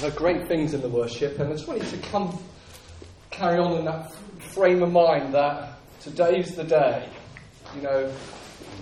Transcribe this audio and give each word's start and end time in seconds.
There 0.00 0.10
are 0.10 0.14
great 0.14 0.48
things 0.48 0.74
in 0.74 0.80
the 0.80 0.88
worship, 0.88 1.38
and 1.38 1.50
I 1.50 1.52
just 1.52 1.68
want 1.68 1.80
you 1.80 1.88
to 1.88 1.98
come 2.08 2.36
carry 3.30 3.60
on 3.60 3.78
in 3.78 3.84
that 3.84 4.12
frame 4.52 4.82
of 4.82 4.90
mind 4.90 5.32
that 5.34 5.78
today's 6.00 6.56
the 6.56 6.64
day. 6.64 7.08
You 7.76 7.82
know, 7.82 8.12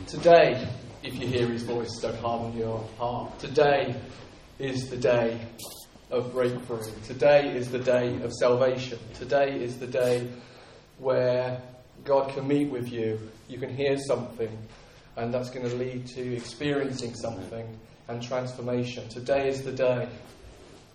today, 0.07 0.67
if 1.03 1.15
you 1.21 1.27
hear 1.27 1.47
his 1.49 1.65
voice, 1.65 1.99
don't 2.01 2.17
harden 2.17 2.57
your 2.59 2.89
heart. 2.97 3.39
Today 3.39 3.95
is 4.59 4.89
the 4.89 4.97
day 4.97 5.39
of 6.11 6.33
breakthrough. 6.33 6.81
Today 7.05 7.55
is 7.55 7.71
the 7.71 7.79
day 7.79 8.19
of 8.23 8.33
salvation. 8.33 8.99
Today 9.13 9.63
is 9.63 9.79
the 9.79 9.87
day 9.87 10.27
where 10.99 11.61
God 12.05 12.31
can 12.31 12.49
meet 12.49 12.71
with 12.71 12.91
you. 12.91 13.21
You 13.49 13.59
can 13.59 13.77
hear 13.77 13.99
something, 13.99 14.57
and 15.17 15.33
that's 15.33 15.51
going 15.51 15.69
to 15.69 15.77
lead 15.77 16.07
to 16.07 16.35
experiencing 16.35 17.15
something 17.15 17.69
and 18.09 18.23
transformation. 18.23 19.11
Today 19.11 19.49
is 19.49 19.63
the 19.63 19.73
day 19.73 20.09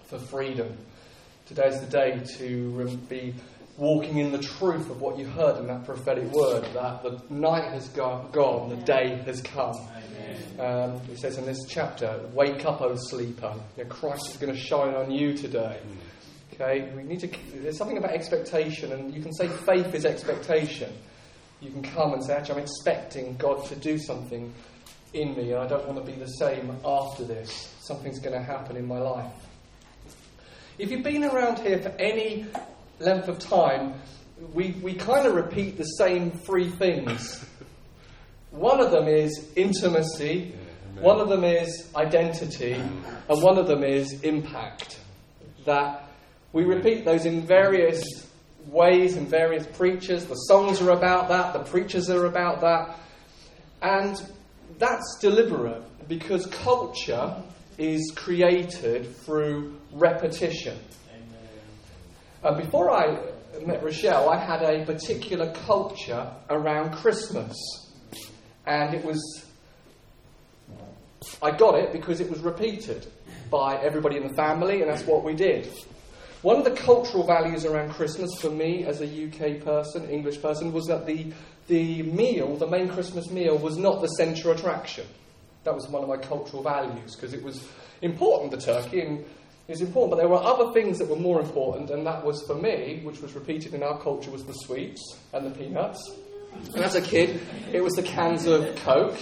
for 0.08 0.18
freedom. 0.18 0.78
Today 1.46 1.68
is 1.68 1.80
the 1.82 1.88
day 1.88 2.22
to 2.38 2.98
be 3.10 3.34
walking 3.78 4.18
in 4.18 4.32
the 4.32 4.40
truth 4.40 4.90
of 4.90 5.02
what 5.02 5.20
you 5.20 5.26
heard 5.26 5.58
in 5.58 5.68
that 5.68 5.86
prophetic 5.86 6.32
word 6.32 6.64
that 6.74 7.04
the 7.04 7.22
night 7.30 7.72
has 7.72 7.88
gone, 7.90 8.70
the 8.70 8.84
day 8.84 9.22
has 9.26 9.42
come. 9.42 9.76
Um, 10.60 11.00
it 11.12 11.20
says 11.20 11.38
in 11.38 11.46
this 11.46 11.60
chapter, 11.68 12.20
Wake 12.34 12.66
up, 12.66 12.82
O 12.82 12.96
sleeper. 12.96 13.54
You 13.78 13.84
know, 13.84 13.90
Christ 13.90 14.32
is 14.32 14.38
going 14.38 14.54
to 14.54 14.60
shine 14.60 14.96
on 14.96 15.12
you 15.12 15.38
today. 15.38 15.80
Okay, 16.54 16.92
we 16.96 17.04
need 17.04 17.20
to. 17.20 17.30
There's 17.54 17.78
something 17.78 17.98
about 17.98 18.12
expectation, 18.12 18.92
and 18.92 19.14
you 19.14 19.22
can 19.22 19.32
say 19.34 19.48
faith 19.48 19.94
is 19.94 20.06
expectation. 20.06 20.92
You 21.62 21.70
can 21.70 21.84
come 21.84 22.14
and 22.14 22.24
say, 22.24 22.34
actually, 22.34 22.56
I'm 22.56 22.62
expecting 22.64 23.36
God 23.38 23.66
to 23.66 23.76
do 23.76 24.00
something 24.00 24.52
in 25.14 25.36
me, 25.36 25.52
and 25.52 25.62
I 25.62 25.68
don't 25.68 25.88
want 25.88 26.04
to 26.04 26.12
be 26.12 26.18
the 26.18 26.28
same 26.28 26.76
after 26.84 27.24
this. 27.24 27.76
Something's 27.82 28.20
going 28.20 28.38
to 28.38 28.44
happen 28.44 28.76
in 28.76 28.88
my 28.88 28.98
life. 28.98 29.47
If 30.80 30.92
you've 30.92 31.02
been 31.02 31.24
around 31.24 31.58
here 31.58 31.80
for 31.80 31.90
any 31.98 32.46
length 33.00 33.30
of 33.30 33.40
time, 33.40 33.96
we, 34.54 34.74
we 34.84 34.94
kind 34.94 35.26
of 35.26 35.34
repeat 35.34 35.76
the 35.76 35.84
same 35.84 36.30
three 36.30 36.70
things. 36.70 37.44
One 38.52 38.80
of 38.80 38.92
them 38.92 39.08
is 39.08 39.50
intimacy, 39.56 40.54
one 41.00 41.20
of 41.20 41.30
them 41.30 41.44
is 41.44 41.90
identity, 41.96 42.74
and 42.74 43.42
one 43.42 43.58
of 43.58 43.66
them 43.66 43.84
is 43.84 44.22
impact. 44.22 45.00
That 45.66 46.08
we 46.54 46.64
repeat 46.64 47.06
those 47.06 47.26
in 47.26 47.48
various 47.48 48.04
ways 48.68 49.18
and 49.18 49.28
various 49.28 49.66
preachers. 49.66 50.26
The 50.26 50.36
songs 50.36 50.80
are 50.80 50.92
about 50.92 51.28
that, 51.30 51.54
the 51.54 51.64
preachers 51.64 52.08
are 52.12 52.28
about 52.28 52.62
that. 52.62 53.00
And 53.82 54.22
that's 54.78 55.18
deliberate 55.22 55.82
because 56.08 56.46
culture 56.46 57.36
is 57.78 58.12
created 58.16 59.16
through 59.18 59.76
repetition. 59.92 60.78
Uh, 62.44 62.56
before 62.56 62.92
I 62.92 63.20
met 63.66 63.84
Rochelle, 63.84 64.30
I 64.30 64.38
had 64.38 64.62
a 64.62 64.86
particular 64.86 65.54
culture 65.66 66.32
around 66.50 66.94
Christmas. 66.94 67.56
And 68.66 68.94
it 68.94 69.04
was, 69.04 69.46
I 71.42 71.52
got 71.52 71.76
it 71.76 71.92
because 71.94 72.20
it 72.20 72.30
was 72.30 72.40
repeated 72.42 73.08
by 73.50 73.78
everybody 73.78 74.18
in 74.18 74.28
the 74.28 74.34
family, 74.34 74.82
and 74.82 74.92
that's 74.92 75.04
what 75.04 75.24
we 75.24 75.34
did. 75.34 75.72
One 76.42 76.58
of 76.58 76.66
the 76.66 76.72
cultural 76.72 77.26
values 77.26 77.66
around 77.66 77.92
Christmas 77.92 78.30
for 78.40 78.52
me 78.52 78.86
as 78.86 79.02
a 79.02 79.06
UK 79.06 79.64
person, 79.64 80.10
English 80.10 80.42
person, 80.42 80.72
was 80.72 80.86
that 80.86 81.06
the, 81.06 81.34
the 81.68 82.04
meal, 82.04 82.56
the 82.58 82.68
main 82.68 82.90
Christmas 82.90 83.30
meal, 83.32 83.58
was 83.58 83.78
not 83.78 84.02
the 84.02 84.08
centre 84.08 84.52
attraction. 84.52 85.06
That 85.68 85.76
was 85.76 85.90
one 85.90 86.02
of 86.02 86.08
my 86.08 86.16
cultural 86.16 86.64
values 86.64 87.14
because 87.14 87.34
it 87.34 87.44
was 87.44 87.68
important, 88.02 88.52
the 88.52 88.58
turkey, 88.58 89.02
and 89.02 89.26
it 89.68 89.82
important, 89.82 90.12
but 90.12 90.16
there 90.16 90.30
were 90.30 90.42
other 90.42 90.72
things 90.72 90.98
that 91.00 91.10
were 91.10 91.18
more 91.18 91.42
important, 91.42 91.90
and 91.90 92.08
that 92.08 92.24
was 92.24 92.42
for 92.48 92.56
me, 92.56 93.02
which 93.04 93.20
was 93.20 93.34
repeated 93.34 93.74
in 93.74 93.84
our 93.84 94.00
culture, 94.00 94.32
was 94.32 94.46
the 94.46 94.54
sweets 94.54 95.18
and 95.34 95.46
the 95.46 95.52
peanuts. 95.52 96.00
And 96.74 96.86
as 96.86 96.96
a 96.96 97.02
kid, 97.02 97.42
it 97.74 97.84
was 97.84 97.96
the 97.96 98.02
cans 98.02 98.46
of 98.46 98.78
Coke, 98.78 99.18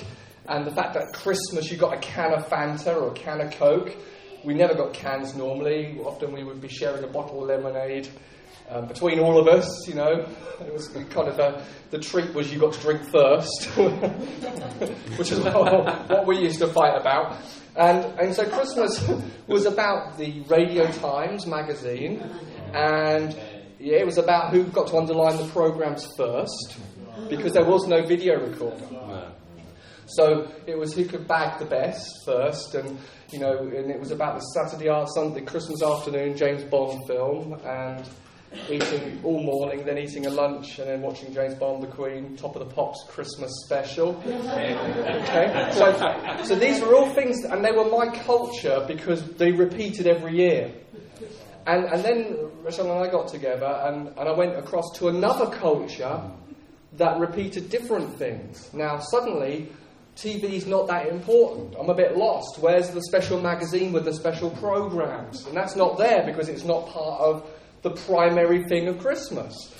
and 0.47 0.67
the 0.67 0.72
fact 0.72 0.94
that 0.94 1.13
Christmas 1.13 1.72
you 1.72 1.79
got 1.79 1.95
a 1.95 2.00
can 2.00 2.31
of 2.31 2.47
Fanta 2.47 2.95
or 2.95 3.09
a 3.09 3.13
can 3.16 3.41
of 3.41 3.51
Coke. 3.53 3.97
We 4.44 4.53
never 4.53 4.75
got 4.75 4.94
cans 4.94 5.33
normally. 5.33 6.00
Often 6.06 6.31
we 6.31 6.44
would 6.44 6.62
be 6.62 6.67
sharing 6.67 7.03
a 7.03 7.07
bottle 7.07 7.41
of 7.41 7.47
lemonade 7.50 8.07
um, 8.69 8.87
between 8.87 9.19
all 9.19 9.39
of 9.39 9.47
us, 9.47 9.87
you 9.87 9.93
know. 9.95 10.27
It 10.61 10.71
was 10.71 10.87
kind 10.87 11.27
of 11.27 11.39
a, 11.39 11.65
the 11.91 11.99
treat 11.99 12.33
was 12.33 12.51
you 12.51 12.59
got 12.59 12.73
to 12.73 12.79
drink 12.79 13.01
first, 13.11 13.65
which 15.17 15.31
is 15.31 15.39
what 15.39 16.25
we 16.25 16.37
used 16.39 16.59
to 16.59 16.67
fight 16.67 16.99
about. 16.99 17.37
And, 17.75 18.05
and 18.19 18.33
so 18.33 18.47
Christmas 18.47 19.05
was 19.47 19.65
about 19.65 20.17
the 20.17 20.41
Radio 20.47 20.89
Times 20.91 21.45
magazine, 21.45 22.23
and 22.73 23.37
yeah, 23.79 23.97
it 23.97 24.05
was 24.05 24.17
about 24.17 24.53
who 24.53 24.63
got 24.63 24.87
to 24.87 24.97
underline 24.97 25.37
the 25.37 25.47
programs 25.47 26.07
first, 26.15 26.77
because 27.29 27.53
there 27.53 27.65
was 27.65 27.85
no 27.87 28.05
video 28.05 28.39
recorder. 28.39 29.33
So 30.07 30.51
it 30.67 30.77
was 30.77 30.93
who 30.93 31.05
could 31.05 31.27
bag 31.27 31.59
the 31.59 31.65
best 31.65 32.09
first, 32.25 32.75
and 32.75 32.97
you 33.31 33.39
know, 33.39 33.57
and 33.57 33.89
it 33.89 33.99
was 33.99 34.11
about 34.11 34.35
the 34.35 34.41
Saturday, 34.41 34.89
Sunday, 35.13 35.41
Christmas 35.41 35.81
afternoon 35.83 36.37
James 36.37 36.63
Bond 36.63 37.05
film, 37.07 37.59
and 37.65 38.07
eating 38.69 39.19
all 39.23 39.41
morning, 39.43 39.85
then 39.85 39.97
eating 39.97 40.25
a 40.25 40.29
lunch, 40.29 40.79
and 40.79 40.88
then 40.88 41.01
watching 41.01 41.33
James 41.33 41.55
Bond, 41.55 41.83
The 41.83 41.88
Queen, 41.88 42.35
Top 42.38 42.55
of 42.55 42.67
the 42.67 42.73
Pops 42.73 43.03
Christmas 43.07 43.51
special. 43.66 44.21
Okay, 44.25 45.69
so, 45.73 46.43
so 46.43 46.55
these 46.55 46.81
were 46.81 46.95
all 46.95 47.09
things, 47.13 47.44
and 47.44 47.63
they 47.63 47.71
were 47.71 47.85
my 47.85 48.07
culture 48.23 48.83
because 48.88 49.23
they 49.33 49.51
repeated 49.51 50.07
every 50.07 50.38
year. 50.38 50.71
And, 51.67 51.85
and 51.85 52.03
then 52.03 52.38
Rachel 52.63 52.91
and 52.91 53.07
I 53.07 53.11
got 53.11 53.27
together, 53.27 53.81
and, 53.85 54.09
and 54.09 54.29
I 54.29 54.31
went 54.31 54.55
across 54.57 54.91
to 54.97 55.09
another 55.09 55.47
culture 55.47 56.21
that 56.94 57.19
repeated 57.19 57.69
different 57.69 58.17
things. 58.17 58.69
Now, 58.73 58.99
suddenly, 58.99 59.71
TV's 60.15 60.65
not 60.65 60.88
that 60.88 61.07
important. 61.07 61.75
I'm 61.77 61.89
a 61.89 61.94
bit 61.94 62.15
lost. 62.15 62.59
Where's 62.59 62.89
the 62.91 63.01
special 63.01 63.41
magazine 63.41 63.91
with 63.91 64.05
the 64.05 64.13
special 64.13 64.49
programs? 64.49 65.45
And 65.45 65.57
that's 65.57 65.75
not 65.75 65.97
there 65.97 66.23
because 66.25 66.47
it's 66.47 66.63
not 66.63 66.88
part 66.88 67.19
of 67.19 67.49
the 67.85 67.91
primary 68.07 68.63
thing 68.63 68.88
of 68.88 68.97
Christmas. 68.97 69.72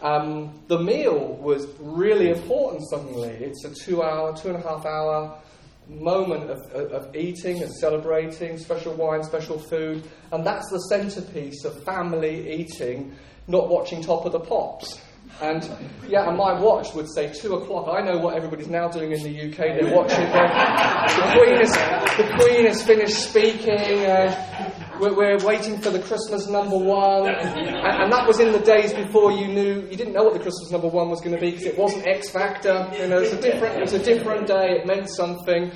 Um, 0.00 0.62
the 0.68 0.78
meal 0.78 1.34
was 1.42 1.66
really 1.80 2.30
important 2.30 2.88
suddenly. 2.88 3.30
It's 3.30 3.64
a 3.64 3.74
two 3.74 4.00
hour, 4.00 4.36
two 4.36 4.50
and 4.50 4.58
a 4.58 4.62
half 4.62 4.86
hour 4.86 5.40
moment 5.88 6.50
of, 6.50 6.58
of, 6.72 7.16
eating 7.16 7.60
and 7.62 7.72
celebrating, 7.72 8.58
special 8.58 8.94
wine, 8.94 9.24
special 9.24 9.58
food, 9.58 10.08
and 10.30 10.46
that's 10.46 10.70
the 10.70 10.78
centerpiece 10.88 11.64
of 11.64 11.82
family 11.82 12.60
eating, 12.60 13.16
not 13.48 13.68
watching 13.68 14.02
Top 14.02 14.24
of 14.24 14.30
the 14.30 14.40
Pops. 14.40 15.00
And 15.40 15.68
yeah, 16.06 16.28
and 16.28 16.36
my 16.38 16.60
watch 16.60 16.94
would 16.94 17.08
say 17.12 17.32
two 17.32 17.56
o'clock. 17.56 17.88
I 17.90 18.02
know 18.02 18.18
what 18.18 18.36
everybody's 18.36 18.68
now 18.68 18.88
doing 18.88 19.10
in 19.10 19.22
the 19.24 19.48
UK. 19.48 19.56
They're 19.56 19.96
watching. 19.96 20.26
the 20.26 21.32
Queen 21.34 21.60
is 21.60 21.72
the 21.72 22.36
Queen 22.38 22.66
has 22.66 22.82
finished 22.84 23.18
speaking. 23.18 24.04
Uh, 24.04 24.67
we're, 25.00 25.14
we're, 25.14 25.46
waiting 25.46 25.80
for 25.80 25.90
the 25.90 26.00
Christmas 26.00 26.48
number 26.48 26.76
one, 26.76 27.28
and, 27.28 27.68
and, 27.68 28.12
that 28.12 28.26
was 28.26 28.40
in 28.40 28.52
the 28.52 28.58
days 28.58 28.92
before 28.92 29.32
you 29.32 29.46
knew 29.46 29.86
you 29.90 29.96
didn't 29.96 30.12
know 30.12 30.24
what 30.24 30.34
the 30.34 30.40
Christmas 30.40 30.70
number 30.70 30.88
one 30.88 31.08
was 31.08 31.20
going 31.20 31.34
to 31.34 31.40
be 31.40 31.50
because 31.50 31.66
it 31.66 31.78
wasn't 31.78 32.06
X 32.06 32.30
Factor. 32.30 32.90
You 32.92 33.08
know, 33.08 33.20
it's 33.20 33.32
a 33.32 33.40
different 33.40 33.82
it's 33.82 33.92
a 33.92 34.02
different 34.02 34.46
day. 34.46 34.78
It 34.80 34.86
meant 34.86 35.08
something, 35.10 35.70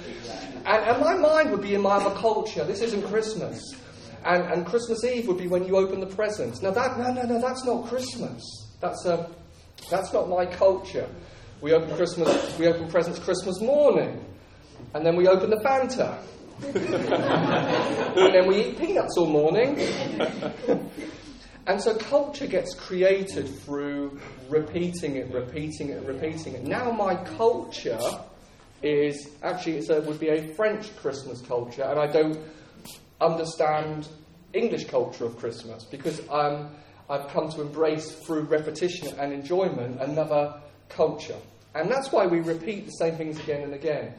and, 0.67 0.67
and 0.67 1.01
my 1.01 1.17
mind 1.17 1.51
would 1.51 1.63
be 1.63 1.75
in 1.75 1.83
my 1.83 1.97
other 1.97 2.15
culture. 2.19 2.65
This 2.65 2.81
isn't 2.83 3.03
Christmas. 3.03 3.61
And, 4.25 4.45
and 4.53 4.65
Christmas 4.65 5.03
Eve 5.03 5.27
would 5.27 5.39
be 5.39 5.49
when 5.49 5.67
you 5.67 5.77
open 5.77 5.99
the 5.99 6.07
presents. 6.07 6.63
Now 6.63 6.71
that 6.71 6.99
no 6.99 7.13
no 7.13 7.23
no 7.23 7.41
that's 7.41 7.65
not 7.65 7.87
Christmas. 7.87 8.43
That's 8.81 9.05
a 9.05 9.29
that's 9.91 10.13
not 10.13 10.29
my 10.29 10.47
culture. 10.47 11.09
We 11.61 11.73
open 11.73 11.95
Christmas, 11.97 12.59
we 12.59 12.67
open 12.67 12.89
presents 12.89 13.21
Christmas 13.21 13.61
morning, 13.61 14.25
and 14.95 15.07
then 15.07 15.15
we 15.15 15.29
open 15.29 15.49
the 15.49 15.61
Fanta, 15.65 16.19
and 16.65 18.35
then 18.35 18.47
we 18.47 18.65
eat 18.65 18.79
peanuts 18.79 19.17
all 19.17 19.27
morning. 19.27 19.79
and 21.67 21.81
so 21.81 21.95
culture 21.95 22.47
gets 22.47 22.75
created 22.75 23.49
through 23.49 24.21
repeating 24.49 25.17
it, 25.17 25.31
repeating 25.33 25.91
it, 25.91 26.03
repeating 26.05 26.55
it. 26.55 26.65
Now 26.65 26.91
my 26.91 27.17
culture 27.17 28.01
is 28.83 29.29
actually 29.43 29.79
it 29.79 30.05
would 30.05 30.21
be 30.21 30.29
a 30.29 30.55
French 30.55 30.95
Christmas 30.97 31.41
culture, 31.41 31.83
and 31.83 31.99
I 31.99 32.07
don't 32.07 32.39
understand 33.21 34.09
English 34.53 34.87
culture 34.87 35.25
of 35.25 35.37
Christmas 35.39 35.85
because 35.85 36.21
um, 36.29 36.71
I've 37.09 37.29
come 37.29 37.49
to 37.51 37.63
embrace 37.63 38.11
through 38.11 38.43
repetition 38.43 39.15
and 39.19 39.33
enjoyment 39.33 40.01
another 40.01 40.61
culture. 40.89 41.37
And 41.75 41.91
that's 41.91 42.13
why 42.13 42.27
we 42.27 42.41
repeat 42.41 42.87
the 42.87 42.93
same 42.93 43.17
things 43.17 43.39
again 43.41 43.63
and 43.63 43.75
again. 43.75 44.15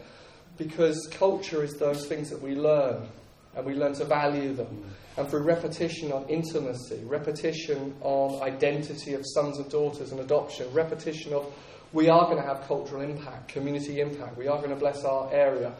Because 0.57 1.07
culture 1.11 1.63
is 1.63 1.73
those 1.73 2.05
things 2.07 2.29
that 2.29 2.41
we 2.41 2.55
learn, 2.55 3.07
and 3.55 3.65
we 3.65 3.73
learn 3.73 3.93
to 3.95 4.05
value 4.05 4.53
them. 4.53 4.83
And 5.17 5.27
through 5.29 5.43
repetition 5.43 6.11
on 6.11 6.27
intimacy, 6.27 7.01
repetition 7.05 7.95
on 8.01 8.41
identity 8.41 9.13
of 9.13 9.23
sons 9.25 9.57
and 9.59 9.69
daughters 9.69 10.11
and 10.11 10.19
adoption, 10.19 10.71
repetition 10.73 11.33
of 11.33 11.51
we 11.91 12.09
are 12.09 12.25
going 12.25 12.37
to 12.37 12.47
have 12.47 12.67
cultural 12.67 13.01
impact, 13.01 13.49
community 13.49 14.01
impact, 14.01 14.37
we 14.37 14.47
are 14.47 14.57
going 14.57 14.71
to 14.71 14.75
bless 14.75 15.03
our 15.03 15.31
area. 15.31 15.71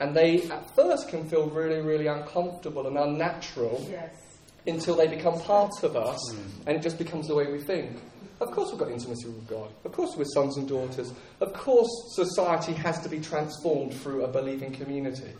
And 0.00 0.16
they 0.16 0.42
at 0.42 0.74
first 0.74 1.08
can 1.08 1.28
feel 1.28 1.48
really, 1.48 1.80
really 1.80 2.08
uncomfortable 2.08 2.88
and 2.88 2.98
unnatural. 2.98 3.86
Yes 3.88 4.22
until 4.66 4.94
they 4.94 5.08
become 5.08 5.40
part 5.40 5.82
of 5.82 5.96
us 5.96 6.20
mm. 6.32 6.66
and 6.66 6.76
it 6.76 6.82
just 6.82 6.98
becomes 6.98 7.26
the 7.28 7.34
way 7.34 7.50
we 7.50 7.60
think. 7.60 7.98
Of 8.42 8.50
course, 8.50 8.70
we've 8.70 8.80
got 8.80 8.90
intimacy 8.90 9.26
with 9.26 9.46
God. 9.46 9.70
Of 9.84 9.92
course, 9.92 10.16
we're 10.16 10.24
sons 10.24 10.56
and 10.56 10.68
daughters. 10.68 11.12
Of 11.40 11.52
course, 11.52 11.88
society 12.16 12.72
has 12.72 12.98
to 13.00 13.08
be 13.08 13.20
transformed 13.20 13.94
through 13.94 14.24
a 14.24 14.28
believing 14.28 14.72
community. 14.72 15.30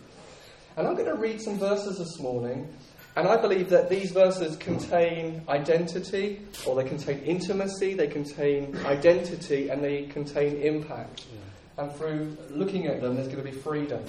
And 0.77 0.87
I'm 0.87 0.95
going 0.95 1.07
to 1.07 1.17
read 1.17 1.43
some 1.43 1.59
verses 1.59 1.99
this 1.99 2.21
morning, 2.21 2.73
and 3.17 3.27
I 3.27 3.37
believe 3.37 3.71
that 3.71 3.91
these 3.91 4.13
verses 4.13 4.57
contain 4.57 5.43
identity, 5.49 6.43
or 6.65 6.77
they 6.77 6.89
contain 6.89 7.19
intimacy, 7.25 7.95
they 7.95 8.07
contain 8.07 8.77
identity, 8.87 9.69
and 9.69 9.83
they 9.83 10.05
contain 10.05 10.63
impact. 10.63 11.25
Yeah. 11.33 11.83
And 11.83 11.93
through 11.97 12.37
looking 12.51 12.87
at 12.87 13.01
them, 13.01 13.17
there's 13.17 13.27
going 13.27 13.45
to 13.45 13.51
be 13.51 13.51
freedom. 13.51 14.05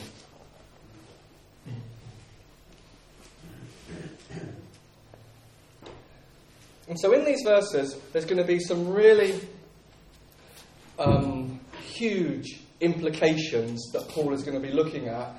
And 6.87 6.99
so 6.99 7.13
in 7.13 7.23
these 7.23 7.41
verses, 7.43 7.95
there's 8.11 8.25
going 8.25 8.37
to 8.37 8.43
be 8.43 8.59
some 8.59 8.89
really 8.89 9.39
um, 10.99 11.59
huge 11.81 12.59
implications 12.81 13.91
that 13.93 14.07
Paul 14.09 14.33
is 14.33 14.43
going 14.43 14.61
to 14.61 14.65
be 14.65 14.73
looking 14.73 15.07
at 15.07 15.33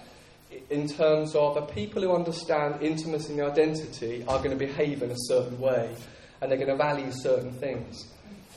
in 0.71 0.89
terms 0.89 1.35
of 1.35 1.55
the 1.55 1.63
people 1.63 2.01
who 2.03 2.15
understand 2.15 2.81
intimacy 2.81 3.33
and 3.33 3.43
identity 3.43 4.25
are 4.27 4.39
going 4.39 4.51
to 4.51 4.57
behave 4.57 5.03
in 5.03 5.11
a 5.11 5.17
certain 5.17 5.59
way 5.61 5.95
and 6.41 6.51
they're 6.51 6.59
going 6.59 6.71
to 6.71 6.77
value 6.77 7.11
certain 7.11 7.53
things. 7.53 8.07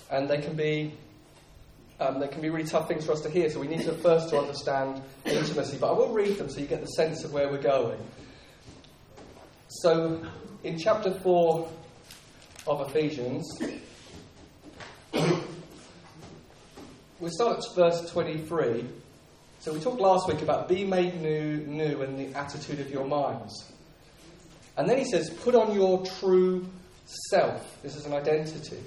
And 0.09 0.29
they 0.29 0.37
can 0.37 0.55
be 0.55 0.93
um, 1.99 2.19
they 2.19 2.27
can 2.27 2.41
be 2.41 2.49
really 2.49 2.67
tough 2.67 2.87
things 2.87 3.05
for 3.05 3.13
us 3.13 3.21
to 3.21 3.29
hear, 3.29 3.49
so 3.49 3.59
we 3.59 3.67
need 3.67 3.81
to 3.81 3.93
first 3.93 4.29
to 4.29 4.37
understand 4.37 5.01
intimacy. 5.25 5.77
But 5.79 5.89
I 5.89 5.97
will 5.97 6.13
read 6.13 6.37
them 6.37 6.47
so 6.47 6.59
you 6.59 6.67
get 6.67 6.81
the 6.81 6.87
sense 6.89 7.23
of 7.23 7.33
where 7.33 7.49
we're 7.49 7.61
going. 7.61 7.97
So, 9.67 10.23
in 10.63 10.77
chapter 10.77 11.11
4, 11.11 11.67
of 12.67 12.89
Ephesians. 12.89 13.47
we 17.19 17.29
start 17.29 17.57
at 17.57 17.75
verse 17.75 18.11
23. 18.11 18.85
So 19.59 19.73
we 19.73 19.79
talked 19.79 20.01
last 20.01 20.27
week 20.27 20.41
about 20.41 20.67
be 20.67 20.83
made 20.83 21.21
new, 21.21 21.57
new 21.57 22.01
in 22.03 22.17
the 22.17 22.37
attitude 22.37 22.79
of 22.79 22.91
your 22.91 23.05
minds. 23.05 23.71
And 24.77 24.87
then 24.87 24.97
he 24.97 25.05
says, 25.05 25.29
put 25.29 25.55
on 25.55 25.73
your 25.73 26.05
true 26.05 26.67
self. 27.29 27.81
This 27.81 27.95
is 27.95 28.05
an 28.05 28.13
identity. 28.13 28.77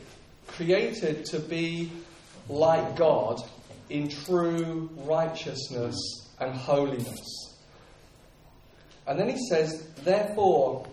Created 0.46 1.24
to 1.26 1.40
be 1.40 1.90
like 2.48 2.96
God 2.96 3.40
in 3.88 4.08
true 4.08 4.90
righteousness 4.96 5.96
and 6.38 6.54
holiness. 6.54 7.58
And 9.06 9.18
then 9.18 9.28
he 9.28 9.38
says, 9.48 9.88
therefore, 10.04 10.86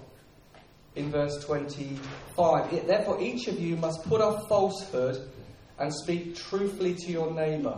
in 0.98 1.12
verse 1.12 1.38
25. 1.46 2.88
Therefore, 2.88 3.22
each 3.22 3.48
of 3.48 3.60
you 3.60 3.76
must 3.78 4.04
put 4.04 4.20
off 4.20 4.48
falsehood 4.50 5.30
and 5.80 5.94
speak 5.94 6.36
truthfully 6.36 6.96
to 6.96 7.12
your 7.12 7.32
neighbour. 7.32 7.78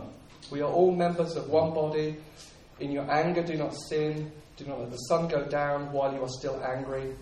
We 0.50 0.62
are 0.62 0.70
all 0.70 0.90
members 0.94 1.36
of 1.36 1.48
one 1.48 1.72
body. 1.74 2.16
In 2.80 2.90
your 2.90 3.10
anger, 3.10 3.42
do 3.42 3.56
not 3.56 3.74
sin. 3.74 4.32
Do 4.56 4.64
not 4.64 4.80
let 4.80 4.90
the 4.90 4.96
sun 4.96 5.28
go 5.28 5.44
down 5.44 5.92
while 5.92 6.12
you 6.12 6.22
are 6.22 6.28
still 6.28 6.62
angry. 6.64 7.14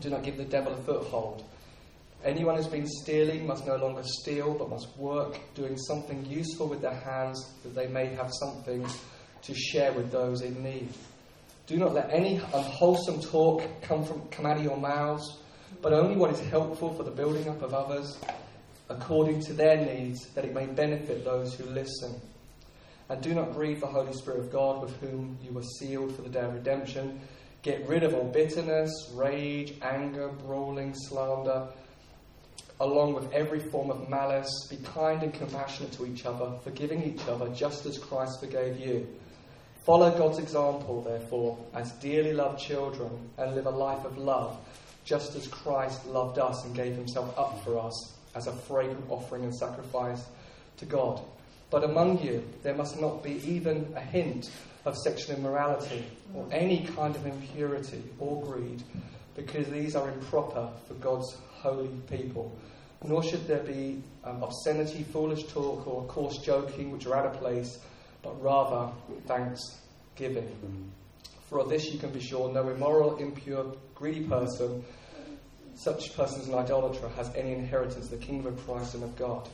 Do 0.00 0.10
not 0.10 0.22
give 0.22 0.36
the 0.36 0.44
devil 0.44 0.72
a 0.72 0.76
foothold. 0.76 1.44
Anyone 2.24 2.56
who's 2.56 2.66
been 2.66 2.86
stealing 2.86 3.46
must 3.46 3.66
no 3.66 3.76
longer 3.76 4.02
steal, 4.04 4.54
but 4.54 4.70
must 4.70 4.96
work, 4.96 5.38
doing 5.54 5.76
something 5.76 6.24
useful 6.26 6.66
with 6.66 6.80
their 6.80 6.94
hands, 6.94 7.52
that 7.62 7.74
they 7.74 7.86
may 7.86 8.06
have 8.14 8.32
something 8.40 8.86
to 9.42 9.54
share 9.54 9.92
with 9.92 10.10
those 10.10 10.42
in 10.42 10.62
need. 10.62 10.88
Do 11.66 11.76
not 11.78 11.94
let 11.94 12.12
any 12.12 12.36
unwholesome 12.36 13.20
talk 13.20 13.62
come, 13.82 14.04
from, 14.04 14.28
come 14.28 14.46
out 14.46 14.58
of 14.58 14.62
your 14.62 14.76
mouths, 14.76 15.38
but 15.82 15.92
only 15.92 16.14
what 16.14 16.30
is 16.30 16.40
helpful 16.48 16.94
for 16.94 17.02
the 17.02 17.10
building 17.10 17.48
up 17.48 17.60
of 17.60 17.74
others, 17.74 18.18
according 18.88 19.40
to 19.42 19.52
their 19.52 19.76
needs, 19.84 20.26
that 20.34 20.44
it 20.44 20.54
may 20.54 20.66
benefit 20.66 21.24
those 21.24 21.54
who 21.54 21.64
listen. 21.64 22.20
And 23.08 23.20
do 23.20 23.34
not 23.34 23.52
grieve 23.52 23.80
the 23.80 23.86
Holy 23.86 24.12
Spirit 24.12 24.40
of 24.40 24.52
God, 24.52 24.80
with 24.80 24.96
whom 25.00 25.38
you 25.42 25.52
were 25.52 25.62
sealed 25.62 26.14
for 26.14 26.22
the 26.22 26.28
day 26.28 26.40
of 26.40 26.54
redemption. 26.54 27.20
Get 27.62 27.86
rid 27.88 28.04
of 28.04 28.14
all 28.14 28.24
bitterness, 28.24 28.90
rage, 29.14 29.74
anger, 29.82 30.28
brawling, 30.28 30.94
slander, 30.94 31.66
along 32.78 33.14
with 33.14 33.32
every 33.32 33.58
form 33.58 33.90
of 33.90 34.08
malice. 34.08 34.68
Be 34.70 34.76
kind 34.76 35.22
and 35.24 35.34
compassionate 35.34 35.90
to 35.92 36.06
each 36.06 36.26
other, 36.26 36.58
forgiving 36.62 37.02
each 37.02 37.26
other, 37.26 37.48
just 37.48 37.86
as 37.86 37.98
Christ 37.98 38.38
forgave 38.38 38.78
you. 38.78 39.08
Follow 39.86 40.10
God's 40.18 40.40
example, 40.40 41.02
therefore, 41.02 41.56
as 41.72 41.92
dearly 41.92 42.32
loved 42.32 42.58
children, 42.58 43.30
and 43.38 43.54
live 43.54 43.66
a 43.66 43.70
life 43.70 44.04
of 44.04 44.18
love, 44.18 44.58
just 45.04 45.36
as 45.36 45.46
Christ 45.46 46.04
loved 46.06 46.40
us 46.40 46.64
and 46.64 46.74
gave 46.74 46.96
himself 46.96 47.38
up 47.38 47.62
for 47.62 47.78
us 47.78 48.12
as 48.34 48.48
a 48.48 48.52
fragrant 48.52 49.04
offering 49.08 49.44
and 49.44 49.54
sacrifice 49.54 50.26
to 50.78 50.86
God. 50.86 51.20
But 51.70 51.84
among 51.84 52.20
you, 52.20 52.42
there 52.64 52.74
must 52.74 53.00
not 53.00 53.22
be 53.22 53.40
even 53.48 53.92
a 53.94 54.00
hint 54.00 54.50
of 54.86 54.98
sexual 54.98 55.36
immorality 55.36 56.04
or 56.34 56.48
any 56.50 56.84
kind 56.96 57.14
of 57.14 57.24
impurity 57.24 58.02
or 58.18 58.42
greed, 58.44 58.82
because 59.36 59.68
these 59.68 59.94
are 59.94 60.10
improper 60.10 60.68
for 60.88 60.94
God's 60.94 61.36
holy 61.52 61.90
people. 62.10 62.52
Nor 63.04 63.22
should 63.22 63.46
there 63.46 63.62
be 63.62 64.02
um, 64.24 64.42
obscenity, 64.42 65.04
foolish 65.04 65.44
talk, 65.44 65.86
or 65.86 66.04
coarse 66.06 66.38
joking, 66.38 66.90
which 66.90 67.06
are 67.06 67.14
out 67.14 67.26
of 67.26 67.34
place 67.34 67.78
but 68.26 68.42
rather 68.42 68.92
thanksgiving. 69.26 70.90
For 71.48 71.60
of 71.60 71.68
this 71.68 71.86
you 71.92 71.98
can 71.98 72.10
be 72.10 72.20
sure 72.20 72.52
no 72.52 72.68
immoral, 72.68 73.18
impure, 73.18 73.72
greedy 73.94 74.24
person, 74.24 74.84
such 75.74 76.16
person 76.16 76.40
as 76.40 76.48
an 76.48 76.54
idolater, 76.54 77.08
has 77.10 77.32
any 77.36 77.52
inheritance, 77.52 78.08
the 78.08 78.16
kingdom 78.16 78.52
of 78.52 78.66
Christ 78.66 78.94
and 78.94 79.04
of 79.04 79.14
God. 79.14 79.48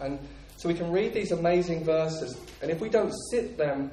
And 0.00 0.18
so 0.56 0.68
we 0.68 0.74
can 0.74 0.90
read 0.90 1.14
these 1.14 1.30
amazing 1.30 1.84
verses, 1.84 2.36
and 2.60 2.70
if 2.70 2.80
we 2.80 2.88
don't 2.88 3.12
sit 3.30 3.56
them 3.56 3.92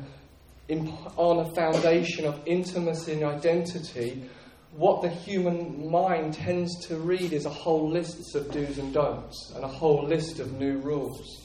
in, 0.70 0.88
on 1.18 1.46
a 1.46 1.54
foundation 1.54 2.26
of 2.26 2.42
intimacy 2.48 3.14
and 3.14 3.24
identity, 3.24 4.28
what 4.72 5.04
the 5.04 5.10
human 5.10 5.90
mind 5.92 6.34
tends 6.34 6.88
to 6.88 6.98
read 6.98 7.32
is 7.32 7.46
a 7.46 7.50
whole 7.52 7.90
list 7.90 8.36
of 8.36 8.52
do's 8.52 8.80
and 8.80 8.92
don'ts 8.92 9.54
and 9.56 9.64
a 9.64 9.68
whole 9.68 10.04
list 10.04 10.40
of 10.40 10.54
new 10.54 10.80
rules. 10.80 11.45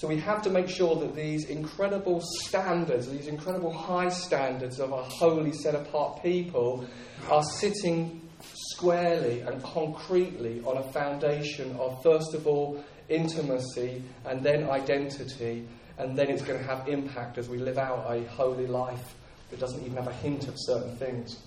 So 0.00 0.08
we 0.08 0.16
have 0.20 0.40
to 0.44 0.50
make 0.50 0.66
sure 0.66 0.96
that 0.96 1.14
these 1.14 1.50
incredible 1.50 2.22
standards, 2.22 3.06
these 3.06 3.26
incredible 3.26 3.70
high 3.70 4.08
standards 4.08 4.80
of 4.80 4.92
a 4.92 5.02
holy, 5.02 5.52
set 5.52 5.74
apart 5.74 6.22
people, 6.22 6.86
are 7.28 7.42
sitting 7.42 8.26
squarely 8.72 9.40
and 9.40 9.62
concretely 9.62 10.62
on 10.64 10.78
a 10.78 10.82
foundation 10.92 11.76
of, 11.76 12.02
first 12.02 12.32
of 12.32 12.46
all, 12.46 12.82
intimacy 13.10 14.02
and 14.24 14.42
then 14.42 14.70
identity, 14.70 15.68
and 15.98 16.16
then 16.16 16.30
it's 16.30 16.40
going 16.40 16.58
to 16.58 16.64
have 16.64 16.88
impact 16.88 17.36
as 17.36 17.50
we 17.50 17.58
live 17.58 17.76
out 17.76 18.10
a 18.10 18.24
holy 18.28 18.66
life 18.66 19.14
that 19.50 19.60
doesn't 19.60 19.82
even 19.82 19.96
have 19.96 20.08
a 20.08 20.14
hint 20.14 20.48
of 20.48 20.54
certain 20.56 20.96
things. 20.96 21.42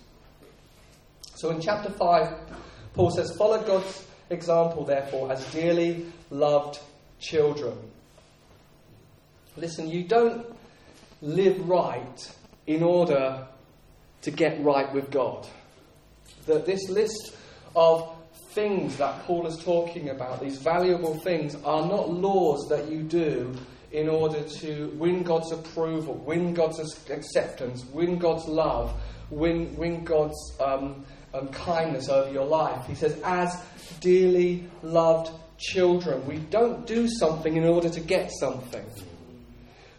So 1.34 1.50
in 1.50 1.60
chapter 1.60 1.90
5, 1.90 2.38
Paul 2.94 3.10
says, 3.10 3.36
Follow 3.36 3.64
God's 3.64 4.06
example, 4.30 4.86
therefore, 4.86 5.32
as 5.32 5.44
dearly 5.52 6.06
loved 6.30 6.78
children. 7.20 7.76
Listen, 9.56 9.90
you 9.90 10.04
don't 10.04 10.46
live 11.22 11.68
right 11.68 12.36
in 12.66 12.82
order 12.84 13.48
to 14.22 14.32
get 14.32 14.64
right 14.64 14.92
with 14.94 15.12
God. 15.12 15.48
That 16.46 16.66
this 16.66 16.90
list 16.90 17.36
of 17.76 18.16
things 18.52 18.98
that 18.98 19.24
Paul 19.24 19.48
is 19.48 19.58
talking 19.64 20.10
about, 20.10 20.40
these 20.40 20.58
valuable 20.58 21.16
things, 21.20 21.56
are 21.64 21.86
not 21.86 22.10
laws 22.10 22.68
that 22.70 22.90
you 22.90 23.04
do 23.04 23.56
in 23.92 24.10
order 24.10 24.42
to 24.42 24.88
win 24.98 25.24
God's 25.24 25.52
approval, 25.52 26.16
win 26.16 26.54
God's 26.54 26.80
acceptance, 27.10 27.86
win 27.92 28.18
God's 28.18 28.46
love, 28.48 28.94
win, 29.30 29.76
win 29.76 30.04
God's 30.04 30.36
um, 30.60 31.06
um, 31.34 31.48
kindness 31.50 32.10
over 32.10 32.32
your 32.32 32.46
life. 32.46 32.86
He 32.88 32.96
says, 32.96 33.20
as 33.24 33.62
dearly 34.00 34.68
loved 34.82 35.32
children, 35.58 36.26
we 36.26 36.38
don't 36.38 36.88
do 36.88 37.08
something 37.08 37.56
in 37.56 37.66
order 37.66 37.90
to 37.90 38.00
get 38.00 38.32
something. 38.40 38.86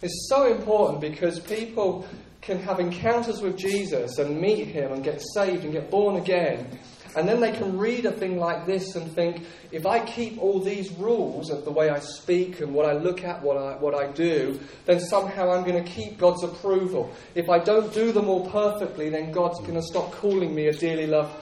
It's 0.03 0.29
so 0.29 0.53
important 0.53 1.01
because 1.01 1.41
people 1.41 2.07
can 2.41 2.59
have 2.61 2.79
encounters 2.79 3.41
with 3.41 3.57
Jesus 3.57 4.19
and 4.19 4.41
meet 4.41 4.69
him 4.69 4.93
and 4.93 5.03
get 5.03 5.23
saved 5.35 5.65
and 5.65 5.73
get 5.73 5.91
born 5.91 6.17
again. 6.17 6.79
And 7.17 7.29
then 7.29 7.41
they 7.41 7.53
can 7.53 7.79
read 7.79 8.07
a 8.07 8.13
thing 8.13 8.39
like 8.39 8.67
this 8.67 8.97
and 8.97 9.11
think, 9.13 9.47
if 9.71 9.87
I 9.87 10.05
keep 10.05 10.39
all 10.39 10.61
these 10.61 10.91
rules 10.93 11.49
of 11.51 11.65
the 11.65 11.71
way 11.71 11.89
I 11.89 12.01
speak 12.01 12.61
and 12.61 12.75
what 12.75 12.87
I 12.87 12.93
look 12.93 13.23
at, 13.23 13.41
what 13.41 13.57
I, 13.57 13.77
what 13.77 13.95
I 13.95 14.11
do, 14.11 14.59
then 14.85 14.99
somehow 14.99 15.53
I'm 15.53 15.65
going 15.65 15.83
to 15.83 15.91
keep 15.91 16.19
God's 16.19 16.43
approval. 16.43 17.13
If 17.35 17.49
I 17.49 17.61
don't 17.61 17.95
do 17.95 18.11
them 18.11 18.29
all 18.29 18.51
perfectly, 18.51 19.11
then 19.11 19.31
God's 19.31 19.61
going 19.61 19.75
to 19.75 19.83
stop 19.83 20.11
calling 20.13 20.55
me 20.55 20.67
a 20.67 20.73
dearly 20.73 21.07
loved 21.07 21.35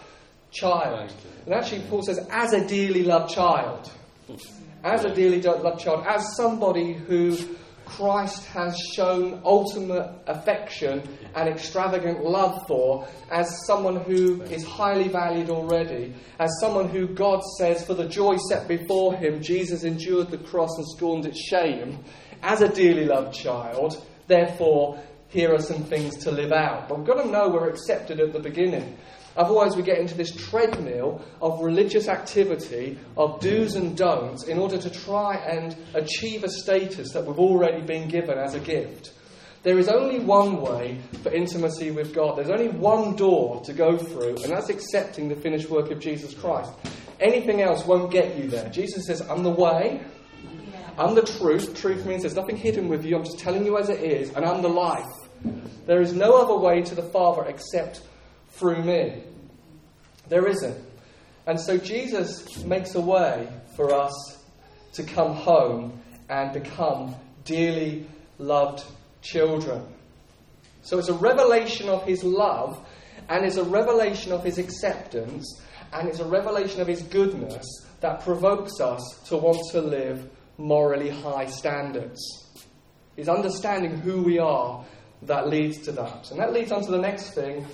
child. 0.51 1.11
And 1.47 1.55
actually, 1.55 1.83
Paul 1.89 2.03
says, 2.03 2.21
as 2.31 2.53
a 2.53 2.69
dearly 2.69 3.03
loved 3.03 3.35
child, 3.35 3.91
as 4.85 5.05
a 5.05 5.15
dearly 5.15 5.41
loved 5.41 5.81
child, 5.81 6.05
as 6.07 6.37
somebody 6.37 6.93
who 6.93 7.35
Christ 7.97 8.47
has 8.47 8.75
shown 8.95 9.43
ultimate 9.45 10.11
affection 10.27 11.03
and 11.35 11.49
extravagant 11.49 12.25
love 12.25 12.67
for 12.67 13.07
as 13.31 13.67
someone 13.67 13.97
who 13.97 14.41
is 14.43 14.65
highly 14.65 15.09
valued 15.09 15.51
already, 15.51 16.15
as 16.39 16.51
someone 16.59 16.89
who 16.89 17.07
God 17.07 17.43
says, 17.59 17.85
for 17.85 17.93
the 17.93 18.09
joy 18.09 18.37
set 18.49 18.67
before 18.67 19.15
him, 19.15 19.43
Jesus 19.43 19.85
endured 19.85 20.31
the 20.31 20.39
cross 20.39 20.71
and 20.79 20.87
scorned 20.97 21.27
its 21.27 21.39
shame, 21.39 22.03
as 22.43 22.63
a 22.63 22.69
dearly 22.69 23.05
loved 23.05 23.35
child. 23.35 24.03
Therefore, 24.27 24.99
here 25.29 25.55
are 25.55 25.61
some 25.61 25.85
things 25.85 26.17
to 26.25 26.31
live 26.31 26.53
out. 26.53 26.89
But 26.89 26.99
we've 26.99 27.07
got 27.07 27.23
to 27.23 27.29
know 27.29 27.49
we're 27.49 27.69
accepted 27.69 28.21
at 28.21 28.33
the 28.33 28.41
beginning. 28.41 28.97
Otherwise, 29.37 29.77
we 29.77 29.83
get 29.83 29.99
into 29.99 30.15
this 30.15 30.35
treadmill 30.35 31.23
of 31.41 31.61
religious 31.61 32.09
activity, 32.09 32.99
of 33.17 33.41
do's 33.41 33.75
and 33.77 33.97
don'ts, 33.97 34.45
in 34.45 34.59
order 34.59 34.79
to 34.79 34.91
try 34.91 35.37
and 35.37 35.77
achieve 35.95 36.45
a 36.45 36.49
status 36.49 37.13
that 37.13 37.25
we've 37.25 37.39
already 37.39 37.81
been 37.81 38.09
given 38.09 38.39
as 38.39 38.55
a 38.55 38.61
gift. 38.61 39.13
There 39.63 39.79
is 39.79 39.89
only 39.89 40.19
one 40.19 40.61
way 40.61 40.99
for 41.23 41.33
intimacy 41.33 41.93
with 41.93 42.13
God. 42.13 42.37
There's 42.37 42.51
only 42.51 42.69
one 42.69 43.15
door 43.15 43.63
to 43.65 43.73
go 43.73 43.97
through, 43.97 44.43
and 44.43 44.53
that's 44.53 44.71
accepting 44.71 45.29
the 45.29 45.37
finished 45.37 45.71
work 45.71 45.91
of 45.91 46.01
Jesus 46.01 46.35
Christ. 46.35 46.73
Anything 47.21 47.63
else 47.63 47.87
won't 47.87 48.11
get 48.11 48.37
you 48.37 48.49
there. 48.49 48.69
Jesus 48.71 49.07
says, 49.07 49.21
I'm 49.21 49.45
the 49.45 49.51
way, 49.51 50.03
I'm 50.99 51.15
the 51.15 51.23
truth. 51.23 51.81
Truth 51.81 52.05
means 52.05 52.23
there's 52.23 52.35
nothing 52.35 52.57
hidden 52.57 52.89
with 52.89 53.05
you. 53.05 53.17
I'm 53.17 53.25
just 53.25 53.39
telling 53.39 53.65
you 53.65 53.79
as 53.79 53.89
it 53.89 54.03
is, 54.03 54.31
and 54.31 54.45
I'm 54.45 54.63
the 54.63 54.69
life. 54.69 55.07
There 55.87 56.01
is 56.01 56.13
no 56.13 56.37
other 56.37 56.57
way 56.57 56.83
to 56.83 56.95
the 56.95 57.03
Father 57.03 57.45
except 57.45 58.03
through 58.53 58.83
me. 58.83 59.23
There 60.29 60.47
isn't. 60.47 60.79
And 61.47 61.61
so 61.61 61.77
Jesus 61.77 62.65
makes 62.65 62.95
a 62.95 63.01
way 63.01 63.49
for 63.77 63.93
us 63.93 64.39
to 64.95 65.03
come 65.03 65.35
home 65.35 66.01
and 66.29 66.53
become 66.53 67.17
dearly 67.45 68.07
loved 68.39 68.85
children. 69.23 69.85
So 70.83 70.99
it's 70.99 71.09
a 71.09 71.15
revelation 71.15 71.89
of 71.89 72.05
his 72.05 72.25
love, 72.25 72.79
and 73.29 73.45
it's 73.45 73.57
a 73.57 73.65
revelation 73.65 74.33
of 74.33 74.45
his 74.45 74.59
acceptance, 74.59 75.61
and 75.93 76.09
it's 76.09 76.21
a 76.21 76.25
revelation 76.25 76.81
of 76.81 76.87
his 76.87 77.03
goodness 77.03 77.65
that 78.01 78.23
provokes 78.23 78.81
us 78.81 79.03
to 79.27 79.37
want 79.37 79.61
to 79.73 79.81
live 79.81 80.29
morally 80.59 81.09
high 81.09 81.47
standards. 81.47 82.21
It's 83.17 83.29
understanding 83.29 83.99
who 83.99 84.23
we 84.23 84.39
are 84.39 84.85
that 85.23 85.49
leads 85.49 85.79
to 85.83 85.93
that. 85.93 86.31
And 86.31 86.41
that 86.41 86.53
leads 86.53 86.73
on 86.73 86.85
to 86.85 86.91
the 86.91 86.99
next 86.99 87.31
thing 87.31 87.67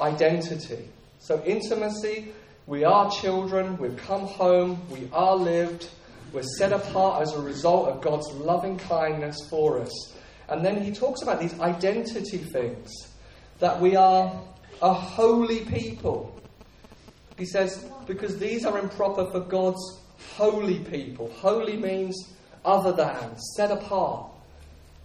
identity. 0.00 0.88
So, 1.18 1.42
intimacy, 1.44 2.32
we 2.66 2.84
are 2.84 3.10
children, 3.10 3.76
we've 3.78 3.96
come 3.96 4.22
home, 4.26 4.80
we 4.90 5.08
are 5.12 5.36
lived, 5.36 5.88
we're 6.32 6.42
set 6.42 6.72
apart 6.72 7.22
as 7.22 7.32
a 7.32 7.40
result 7.40 7.88
of 7.88 8.00
God's 8.00 8.26
loving 8.32 8.78
kindness 8.78 9.36
for 9.50 9.80
us. 9.80 10.14
And 10.48 10.64
then 10.64 10.82
he 10.82 10.92
talks 10.92 11.22
about 11.22 11.40
these 11.40 11.58
identity 11.60 12.38
things 12.38 12.90
that 13.58 13.80
we 13.80 13.96
are 13.96 14.40
a 14.80 14.92
holy 14.92 15.60
people. 15.60 16.34
He 17.38 17.46
says, 17.46 17.84
because 18.06 18.38
these 18.38 18.64
are 18.64 18.78
improper 18.78 19.30
for 19.30 19.40
God's 19.40 20.00
holy 20.34 20.80
people. 20.80 21.30
Holy 21.36 21.76
means 21.76 22.32
other 22.64 22.92
than, 22.92 23.38
set 23.56 23.70
apart. 23.70 24.31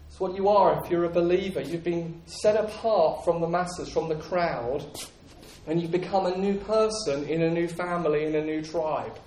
It's 0.07 0.19
what 0.19 0.35
you 0.35 0.49
are 0.49 0.83
if 0.83 0.89
you're 0.89 1.05
a 1.05 1.09
believer. 1.09 1.61
You've 1.61 1.83
been 1.83 2.21
set 2.25 2.55
apart 2.55 3.23
from 3.23 3.41
the 3.41 3.47
masses, 3.47 3.89
from 3.89 4.09
the 4.09 4.15
crowd, 4.15 4.85
and 5.67 5.81
you've 5.81 5.91
become 5.91 6.25
a 6.25 6.37
new 6.37 6.55
person 6.55 7.25
in 7.25 7.43
a 7.43 7.49
new 7.49 7.67
family, 7.67 8.25
in 8.25 8.35
a 8.35 8.43
new 8.43 8.61
tribe, 8.61 9.17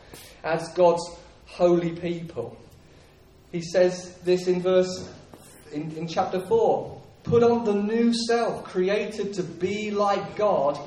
as 0.43 0.69
God's 0.75 1.03
holy 1.47 1.93
people. 1.93 2.57
He 3.53 3.63
says 3.63 4.17
this 4.25 4.47
in 4.47 4.63
verse 4.63 5.09
in, 5.73 5.93
in 5.97 6.09
chapter 6.09 6.41
4. 6.41 7.01
Put 7.23 7.43
on 7.43 7.65
the 7.65 7.75
new 7.75 8.15
self, 8.15 8.65
created 8.65 9.35
to 9.35 9.43
be 9.43 9.91
like 9.91 10.37
God 10.37 10.79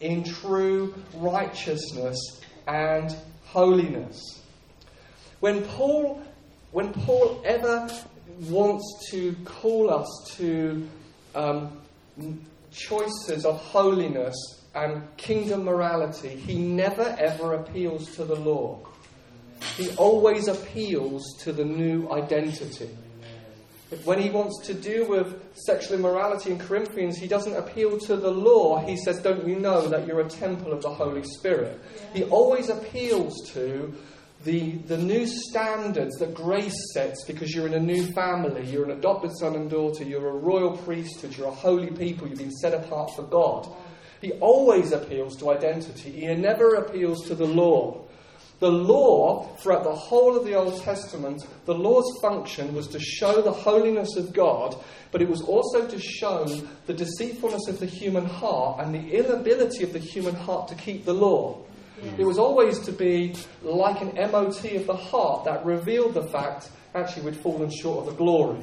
in 0.00 0.24
true 0.24 0.94
righteousness 1.14 2.18
and 2.66 3.14
holiness. 3.44 4.40
When 5.40 5.64
Paul, 5.64 6.22
when 6.70 6.92
Paul 6.92 7.42
ever 7.44 7.88
wants 8.40 9.10
to 9.10 9.34
call 9.44 9.90
us 9.90 10.34
to 10.36 10.88
um, 11.34 11.80
choices 12.72 13.44
of 13.44 13.58
holiness 13.58 14.34
and 14.74 15.04
kingdom 15.16 15.64
morality, 15.64 16.30
he 16.30 16.58
never 16.58 17.14
ever 17.18 17.54
appeals 17.54 18.14
to 18.16 18.24
the 18.24 18.36
law. 18.36 18.78
He 19.76 19.90
always 19.96 20.48
appeals 20.48 21.22
to 21.40 21.52
the 21.52 21.64
new 21.64 22.10
identity. 22.10 22.90
When 24.04 24.20
he 24.20 24.30
wants 24.30 24.66
to 24.66 24.74
deal 24.74 25.06
with 25.06 25.54
sexual 25.66 25.98
immorality 25.98 26.50
in 26.50 26.58
Corinthians, 26.58 27.18
he 27.18 27.28
doesn't 27.28 27.54
appeal 27.54 27.98
to 28.00 28.16
the 28.16 28.30
law. 28.30 28.84
He 28.84 28.96
says, 28.96 29.20
Don't 29.20 29.46
you 29.46 29.58
know 29.58 29.86
that 29.88 30.06
you're 30.06 30.20
a 30.20 30.28
temple 30.28 30.72
of 30.72 30.80
the 30.80 30.88
Holy 30.88 31.22
Spirit? 31.22 31.78
He 32.14 32.24
always 32.24 32.70
appeals 32.70 33.34
to 33.50 33.94
the, 34.44 34.72
the 34.86 34.98
new 34.98 35.26
standards 35.26 36.16
that 36.18 36.34
grace 36.34 36.74
sets 36.92 37.24
because 37.24 37.54
you're 37.54 37.66
in 37.66 37.74
a 37.74 37.80
new 37.80 38.06
family, 38.12 38.68
you're 38.68 38.84
an 38.84 38.90
adopted 38.90 39.30
son 39.38 39.54
and 39.54 39.70
daughter, 39.70 40.02
you're 40.02 40.28
a 40.28 40.32
royal 40.32 40.76
priesthood, 40.78 41.36
you're 41.36 41.48
a 41.48 41.52
holy 41.52 41.90
people, 41.90 42.26
you've 42.26 42.38
been 42.38 42.50
set 42.50 42.74
apart 42.74 43.14
for 43.14 43.22
God. 43.22 43.68
He 44.20 44.32
always 44.32 44.92
appeals 44.92 45.36
to 45.38 45.50
identity, 45.50 46.10
he 46.10 46.34
never 46.34 46.74
appeals 46.74 47.26
to 47.28 47.34
the 47.34 47.46
law. 47.46 48.04
The 48.58 48.70
law, 48.70 49.48
throughout 49.56 49.82
the 49.82 49.94
whole 49.94 50.36
of 50.36 50.44
the 50.44 50.54
Old 50.54 50.80
Testament, 50.82 51.42
the 51.64 51.74
law's 51.74 52.20
function 52.20 52.74
was 52.74 52.86
to 52.88 53.00
show 53.00 53.42
the 53.42 53.52
holiness 53.52 54.16
of 54.16 54.32
God, 54.32 54.76
but 55.10 55.20
it 55.20 55.28
was 55.28 55.42
also 55.42 55.86
to 55.88 55.98
show 55.98 56.46
the 56.86 56.94
deceitfulness 56.94 57.66
of 57.68 57.80
the 57.80 57.86
human 57.86 58.24
heart 58.24 58.80
and 58.80 58.94
the 58.94 59.18
inability 59.18 59.82
of 59.82 59.92
the 59.92 59.98
human 59.98 60.34
heart 60.34 60.68
to 60.68 60.76
keep 60.76 61.04
the 61.04 61.12
law. 61.12 61.58
It 62.18 62.24
was 62.24 62.38
always 62.38 62.78
to 62.80 62.92
be 62.92 63.34
like 63.62 64.00
an 64.00 64.14
MOT 64.30 64.64
of 64.74 64.86
the 64.86 64.96
heart 64.96 65.44
that 65.44 65.64
revealed 65.64 66.14
the 66.14 66.24
fact 66.24 66.70
actually 66.94 67.22
we'd 67.22 67.36
fallen 67.36 67.70
short 67.70 68.06
of 68.06 68.12
the 68.12 68.18
glory. 68.18 68.62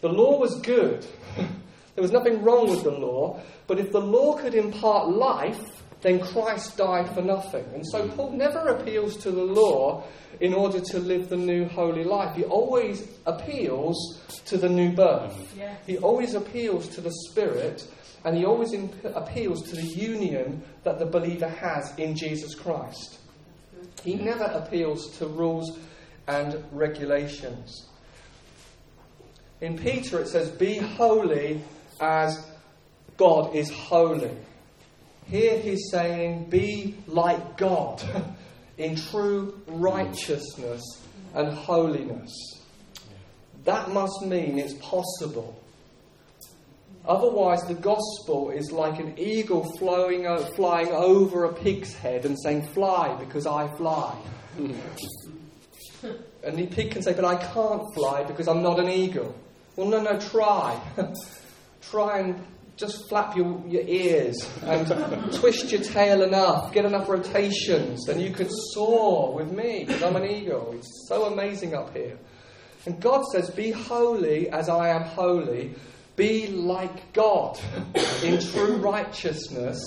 The 0.00 0.08
law 0.08 0.38
was 0.38 0.60
good. 0.60 1.06
there 1.36 2.02
was 2.02 2.12
nothing 2.12 2.42
wrong 2.42 2.70
with 2.70 2.82
the 2.82 2.90
law, 2.90 3.40
but 3.66 3.78
if 3.78 3.92
the 3.92 4.00
law 4.00 4.36
could 4.36 4.54
impart 4.54 5.08
life, 5.08 5.60
then 6.02 6.20
Christ 6.20 6.76
died 6.76 7.12
for 7.14 7.22
nothing. 7.22 7.64
And 7.74 7.84
so 7.86 8.06
mm. 8.06 8.14
Paul 8.14 8.32
never 8.32 8.68
appeals 8.68 9.16
to 9.18 9.30
the 9.30 9.42
law 9.42 10.04
in 10.40 10.54
order 10.54 10.80
to 10.80 10.98
live 10.98 11.28
the 11.28 11.36
new 11.36 11.66
holy 11.66 12.04
life. 12.04 12.36
He 12.36 12.44
always 12.44 13.08
appeals 13.24 14.20
to 14.46 14.56
the 14.56 14.68
new 14.68 14.92
birth. 14.92 15.54
He 15.86 15.98
always 15.98 16.34
appeals 16.34 16.88
to 16.90 17.00
the 17.00 17.12
Spirit 17.28 17.88
and 18.26 18.36
he 18.36 18.44
always 18.44 18.72
imp- 18.72 19.04
appeals 19.04 19.62
to 19.62 19.76
the 19.76 19.86
union 19.86 20.60
that 20.82 20.98
the 20.98 21.06
believer 21.06 21.48
has 21.48 21.96
in 21.96 22.16
Jesus 22.16 22.56
Christ. 22.56 23.20
He 24.02 24.16
never 24.16 24.44
appeals 24.44 25.16
to 25.18 25.28
rules 25.28 25.78
and 26.26 26.60
regulations. 26.72 27.86
In 29.60 29.78
Peter, 29.78 30.18
it 30.18 30.26
says, 30.26 30.50
Be 30.50 30.76
holy 30.76 31.62
as 32.00 32.44
God 33.16 33.54
is 33.54 33.70
holy. 33.70 34.36
Here 35.26 35.60
he's 35.60 35.88
saying, 35.92 36.50
Be 36.50 36.96
like 37.06 37.56
God 37.56 38.02
in 38.76 38.96
true 38.96 39.62
righteousness 39.68 40.82
and 41.32 41.54
holiness. 41.54 42.34
That 43.62 43.90
must 43.90 44.22
mean 44.22 44.58
it's 44.58 44.74
possible 44.74 45.62
Otherwise, 47.06 47.62
the 47.62 47.74
gospel 47.74 48.50
is 48.50 48.72
like 48.72 48.98
an 48.98 49.14
eagle 49.16 49.64
flowing, 49.78 50.26
flying 50.56 50.88
over 50.88 51.44
a 51.44 51.52
pig's 51.52 51.94
head 51.94 52.24
and 52.24 52.36
saying, 52.40 52.66
Fly 52.68 53.14
because 53.20 53.46
I 53.46 53.68
fly. 53.76 54.16
and 54.58 56.56
the 56.56 56.66
pig 56.66 56.90
can 56.90 57.02
say, 57.02 57.12
But 57.12 57.24
I 57.24 57.36
can't 57.36 57.82
fly 57.94 58.24
because 58.24 58.48
I'm 58.48 58.62
not 58.62 58.80
an 58.80 58.88
eagle. 58.88 59.34
Well, 59.76 59.88
no, 59.88 60.02
no, 60.02 60.18
try. 60.18 60.80
try 61.90 62.18
and 62.20 62.44
just 62.76 63.08
flap 63.08 63.36
your, 63.36 63.62
your 63.66 63.82
ears 63.86 64.36
and 64.62 65.32
twist 65.34 65.70
your 65.72 65.82
tail 65.82 66.22
enough, 66.22 66.72
get 66.72 66.84
enough 66.84 67.08
rotations, 67.08 68.08
and 68.08 68.20
you 68.20 68.30
could 68.30 68.50
soar 68.72 69.32
with 69.32 69.50
me 69.52 69.84
because 69.86 70.02
I'm 70.02 70.16
an 70.16 70.28
eagle. 70.28 70.74
It's 70.76 71.06
so 71.08 71.24
amazing 71.26 71.74
up 71.74 71.96
here. 71.96 72.18
And 72.84 73.00
God 73.00 73.24
says, 73.32 73.50
Be 73.50 73.70
holy 73.70 74.48
as 74.50 74.68
I 74.68 74.88
am 74.88 75.02
holy. 75.02 75.74
Be 76.16 76.46
like 76.46 77.12
God 77.12 77.60
in 78.22 78.40
true 78.40 78.76
righteousness 78.76 79.78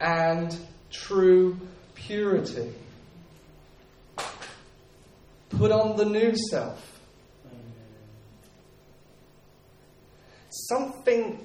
and 0.00 0.54
true 0.90 1.58
purity. 1.94 2.72
Put 5.48 5.72
on 5.72 5.96
the 5.96 6.04
new 6.04 6.34
self. 6.50 7.00
Something 10.50 11.44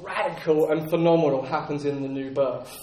radical 0.00 0.70
and 0.70 0.88
phenomenal 0.88 1.44
happens 1.44 1.84
in 1.84 2.02
the 2.02 2.08
new 2.08 2.30
birth. 2.30 2.74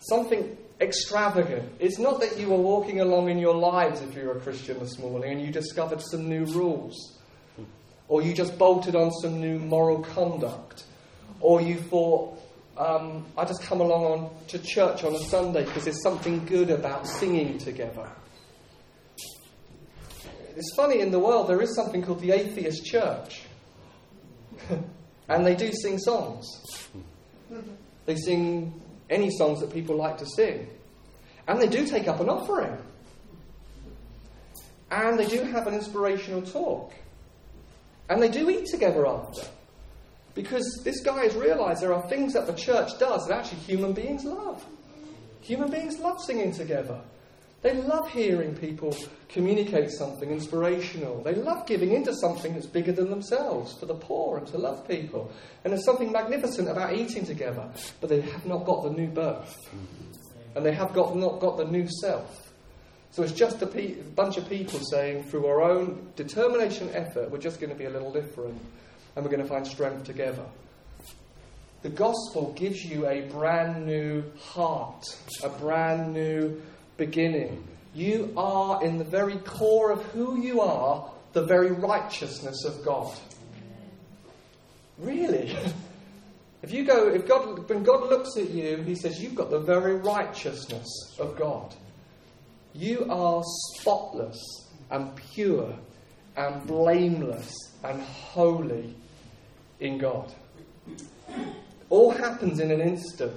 Something 0.00 0.56
extravagant. 0.78 1.72
It's 1.78 1.98
not 1.98 2.20
that 2.20 2.38
you 2.38 2.48
were 2.48 2.58
walking 2.58 3.00
along 3.00 3.30
in 3.30 3.38
your 3.38 3.54
lives 3.54 4.02
if 4.02 4.14
you're 4.14 4.36
a 4.36 4.40
Christian 4.40 4.78
this 4.78 4.98
morning 4.98 5.32
and 5.32 5.40
you 5.40 5.50
discovered 5.50 6.02
some 6.02 6.28
new 6.28 6.44
rules 6.44 7.15
or 8.08 8.22
you 8.22 8.34
just 8.34 8.58
bolted 8.58 8.94
on 8.94 9.10
some 9.10 9.40
new 9.40 9.58
moral 9.58 10.02
conduct, 10.02 10.84
or 11.40 11.60
you 11.60 11.76
thought, 11.76 12.38
um, 12.76 13.24
I 13.36 13.44
just 13.44 13.62
come 13.62 13.80
along 13.80 14.04
on, 14.04 14.30
to 14.48 14.58
church 14.58 15.04
on 15.04 15.14
a 15.14 15.18
Sunday 15.18 15.64
because 15.64 15.84
there's 15.84 16.02
something 16.02 16.44
good 16.46 16.70
about 16.70 17.06
singing 17.06 17.58
together. 17.58 18.08
It's 20.56 20.72
funny, 20.74 21.00
in 21.00 21.10
the 21.10 21.18
world 21.18 21.48
there 21.48 21.60
is 21.60 21.74
something 21.74 22.02
called 22.02 22.20
the 22.20 22.32
atheist 22.32 22.84
church. 22.84 23.42
and 25.28 25.46
they 25.46 25.54
do 25.54 25.70
sing 25.72 25.98
songs. 25.98 26.46
They 28.06 28.16
sing 28.16 28.80
any 29.10 29.30
songs 29.30 29.60
that 29.60 29.72
people 29.72 29.96
like 29.96 30.18
to 30.18 30.26
sing. 30.26 30.68
And 31.48 31.60
they 31.60 31.68
do 31.68 31.86
take 31.86 32.08
up 32.08 32.20
an 32.20 32.28
offering. 32.28 32.76
And 34.90 35.18
they 35.18 35.26
do 35.26 35.42
have 35.42 35.66
an 35.66 35.74
inspirational 35.74 36.42
talk. 36.42 36.92
And 38.08 38.22
they 38.22 38.28
do 38.28 38.48
eat 38.50 38.66
together 38.66 39.06
after. 39.06 39.42
Because 40.34 40.82
this 40.84 41.00
guy 41.02 41.24
has 41.24 41.34
realized 41.34 41.80
there 41.80 41.94
are 41.94 42.08
things 42.08 42.34
that 42.34 42.46
the 42.46 42.52
church 42.52 42.98
does 42.98 43.26
that 43.26 43.38
actually 43.38 43.60
human 43.60 43.92
beings 43.92 44.24
love. 44.24 44.64
Human 45.40 45.70
beings 45.70 45.98
love 45.98 46.20
singing 46.20 46.52
together. 46.52 47.00
They 47.62 47.74
love 47.74 48.10
hearing 48.10 48.54
people 48.54 48.96
communicate 49.28 49.90
something 49.90 50.30
inspirational. 50.30 51.22
They 51.22 51.34
love 51.34 51.66
giving 51.66 51.92
into 51.92 52.14
something 52.14 52.54
that's 52.54 52.66
bigger 52.66 52.92
than 52.92 53.10
themselves 53.10 53.72
for 53.72 53.86
the 53.86 53.94
poor 53.94 54.38
and 54.38 54.46
to 54.48 54.58
love 54.58 54.86
people. 54.86 55.32
And 55.64 55.72
there's 55.72 55.84
something 55.84 56.12
magnificent 56.12 56.68
about 56.68 56.94
eating 56.94 57.24
together, 57.24 57.68
but 58.00 58.10
they 58.10 58.20
have 58.20 58.46
not 58.46 58.66
got 58.66 58.84
the 58.84 58.90
new 58.90 59.08
birth. 59.08 59.56
And 60.54 60.64
they 60.64 60.72
have 60.72 60.92
got, 60.92 61.16
not 61.16 61.40
got 61.40 61.56
the 61.56 61.64
new 61.64 61.88
self. 62.00 62.45
So 63.10 63.22
it's 63.22 63.32
just 63.32 63.62
a 63.62 63.66
pe- 63.66 63.94
bunch 63.94 64.36
of 64.36 64.48
people 64.48 64.78
saying, 64.80 65.24
through 65.24 65.46
our 65.46 65.62
own 65.62 66.10
determination 66.16 66.88
and 66.88 66.96
effort, 66.96 67.30
we're 67.30 67.38
just 67.38 67.60
going 67.60 67.70
to 67.70 67.76
be 67.76 67.86
a 67.86 67.90
little 67.90 68.12
different 68.12 68.60
and 69.14 69.24
we're 69.24 69.30
going 69.30 69.42
to 69.42 69.48
find 69.48 69.66
strength 69.66 70.04
together. 70.04 70.44
The 71.82 71.88
gospel 71.88 72.52
gives 72.52 72.84
you 72.84 73.06
a 73.06 73.22
brand 73.22 73.86
new 73.86 74.24
heart, 74.38 75.04
a 75.42 75.48
brand 75.48 76.12
new 76.12 76.60
beginning. 76.96 77.66
You 77.94 78.32
are, 78.36 78.84
in 78.84 78.98
the 78.98 79.04
very 79.04 79.36
core 79.38 79.92
of 79.92 80.02
who 80.06 80.42
you 80.42 80.60
are, 80.60 81.10
the 81.32 81.44
very 81.44 81.70
righteousness 81.70 82.64
of 82.64 82.84
God. 82.84 83.16
Really? 84.98 85.56
If 86.62 86.72
you 86.72 86.84
go, 86.84 87.08
if 87.08 87.28
God, 87.28 87.68
when 87.68 87.84
God 87.84 88.08
looks 88.10 88.36
at 88.36 88.50
you, 88.50 88.78
He 88.78 88.96
says, 88.96 89.22
You've 89.22 89.36
got 89.36 89.50
the 89.50 89.60
very 89.60 89.94
righteousness 89.94 91.14
of 91.16 91.38
God. 91.38 91.72
You 92.76 93.06
are 93.10 93.42
spotless 93.74 94.38
and 94.90 95.16
pure 95.16 95.74
and 96.36 96.66
blameless 96.66 97.54
and 97.82 98.02
holy 98.02 98.94
in 99.80 99.96
God. 99.96 100.30
All 101.88 102.10
happens 102.10 102.60
in 102.60 102.70
an 102.70 102.82
instant. 102.82 103.32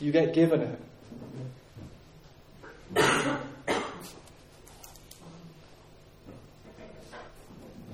You 0.00 0.12
get 0.12 0.32
given 0.32 0.60
it. 0.60 0.80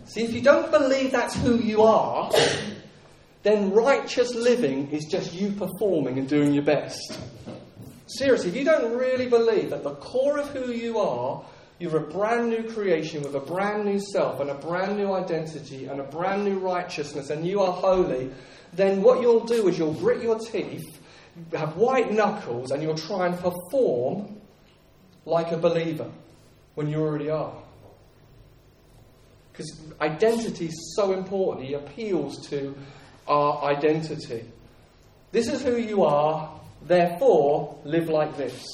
See, 0.05 0.25
if 0.25 0.35
you 0.35 0.43
don't 0.43 0.71
believe 0.71 1.13
that's 1.13 1.35
who 1.37 1.57
you 1.57 1.81
are, 1.81 2.31
then 3.43 3.73
righteous 3.73 4.35
living 4.35 4.91
is 4.91 5.07
just 5.07 5.33
you 5.33 5.53
performing 5.53 6.19
and 6.19 6.29
doing 6.29 6.53
your 6.53 6.65
best. 6.65 7.19
Seriously, 8.19 8.51
if 8.51 8.57
you 8.57 8.65
don't 8.65 8.97
really 8.97 9.27
believe 9.27 9.71
that 9.71 9.83
the 9.83 9.95
core 9.95 10.39
of 10.39 10.49
who 10.51 10.71
you 10.71 10.99
are, 10.99 11.43
you're 11.79 11.97
a 11.97 12.01
brand 12.01 12.51
new 12.51 12.63
creation 12.71 13.23
with 13.23 13.35
a 13.35 13.41
brand 13.41 13.85
new 13.85 13.99
self 13.99 14.41
and 14.41 14.51
a 14.51 14.55
brand 14.55 14.99
new 14.99 15.13
identity 15.13 15.87
and 15.87 15.99
a 15.99 16.05
brand 16.05 16.45
new 16.45 16.59
righteousness, 16.59 17.31
and 17.31 17.47
you 17.47 17.61
are 17.61 17.73
holy, 17.73 18.31
then 18.73 19.03
what 19.03 19.21
you'll 19.21 19.45
do 19.45 19.69
is 19.69 19.79
you'll 19.79 19.95
grit 19.95 20.23
your 20.23 20.39
teeth, 20.39 21.01
have 21.53 21.77
white 21.77 22.13
knuckles, 22.13 22.71
and 22.71 22.83
you'll 22.83 22.95
try 22.95 23.27
and 23.27 23.39
perform 23.39 24.41
like 25.25 25.51
a 25.53 25.57
believer 25.57 26.11
when 26.75 26.89
you 26.89 27.01
already 27.01 27.31
are. 27.31 27.55
Because 29.53 29.83
identity 30.01 30.67
is 30.67 30.95
so 30.97 31.13
important, 31.13 31.67
he 31.67 31.75
appeals 31.75 32.47
to 32.49 32.75
our 33.27 33.65
identity. 33.65 34.45
This 35.31 35.49
is 35.49 35.63
who 35.63 35.77
you 35.77 36.05
are, 36.05 36.52
therefore 36.87 37.79
live 37.85 38.09
like 38.09 38.37
this. 38.37 38.65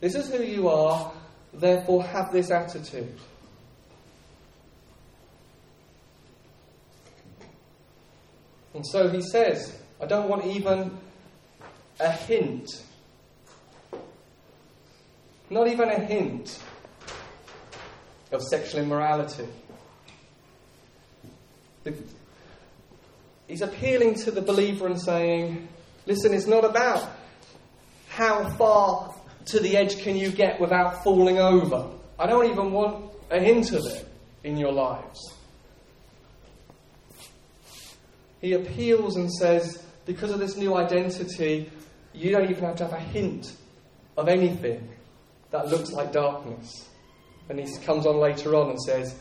This 0.00 0.14
is 0.14 0.30
who 0.30 0.42
you 0.42 0.68
are, 0.68 1.12
therefore 1.52 2.04
have 2.04 2.32
this 2.32 2.50
attitude. 2.50 3.18
And 8.74 8.86
so 8.86 9.08
he 9.08 9.22
says, 9.22 9.76
I 10.00 10.06
don't 10.06 10.28
want 10.28 10.46
even 10.46 10.96
a 11.98 12.12
hint 12.12 12.70
not 15.50 15.66
even 15.68 15.88
a 15.88 15.98
hint 15.98 16.58
of 18.32 18.42
sexual 18.42 18.82
immorality. 18.82 19.46
He's 23.46 23.62
appealing 23.62 24.16
to 24.16 24.30
the 24.30 24.42
believer 24.42 24.86
and 24.86 25.00
saying, 25.00 25.68
listen, 26.08 26.32
it's 26.32 26.46
not 26.46 26.64
about 26.64 27.06
how 28.08 28.48
far 28.56 29.14
to 29.44 29.60
the 29.60 29.76
edge 29.76 30.02
can 30.02 30.16
you 30.16 30.30
get 30.30 30.58
without 30.58 31.04
falling 31.04 31.38
over. 31.38 31.90
I 32.18 32.26
don't 32.26 32.50
even 32.50 32.72
want 32.72 33.12
a 33.30 33.38
hint 33.38 33.72
of 33.72 33.84
it 33.84 34.08
in 34.42 34.56
your 34.56 34.72
lives. 34.72 35.34
He 38.40 38.54
appeals 38.54 39.16
and 39.16 39.30
says, 39.30 39.84
because 40.06 40.30
of 40.30 40.38
this 40.38 40.56
new 40.56 40.74
identity, 40.74 41.70
you 42.14 42.30
don't 42.30 42.50
even 42.50 42.64
have 42.64 42.76
to 42.76 42.84
have 42.84 42.94
a 42.94 43.00
hint 43.00 43.52
of 44.16 44.28
anything 44.28 44.88
that 45.50 45.68
looks 45.68 45.92
like 45.92 46.12
darkness. 46.12 46.88
And 47.50 47.60
he 47.60 47.76
comes 47.84 48.06
on 48.06 48.16
later 48.16 48.54
on 48.54 48.70
and 48.70 48.80
says, 48.80 49.14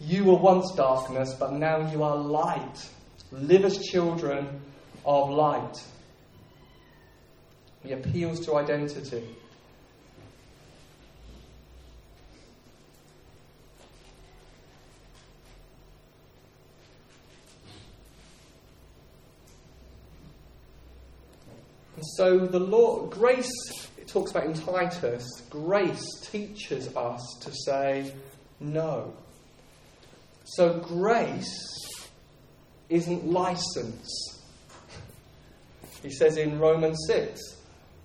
You 0.00 0.24
were 0.24 0.38
once 0.38 0.72
darkness, 0.72 1.34
but 1.34 1.52
now 1.52 1.90
you 1.90 2.02
are 2.02 2.16
light. 2.16 2.88
Live 3.32 3.64
as 3.64 3.78
children 3.78 4.60
of 5.04 5.30
light. 5.30 5.82
He 7.82 7.92
appeals 7.92 8.44
to 8.46 8.56
identity. 8.56 9.24
And 21.96 22.04
so 22.16 22.38
the 22.38 22.58
law, 22.58 23.06
grace 23.06 23.50
it 24.04 24.08
talks 24.08 24.32
about 24.32 24.44
in 24.44 24.52
Titus, 24.52 25.24
grace 25.48 26.04
teaches 26.30 26.94
us 26.94 27.38
to 27.40 27.50
say 27.64 28.12
no. 28.60 29.14
So 30.44 30.78
grace 30.78 32.10
isn't 32.90 33.26
license. 33.26 34.33
He 36.04 36.10
says 36.10 36.36
in 36.36 36.58
Romans 36.58 36.98
6, 37.06 37.40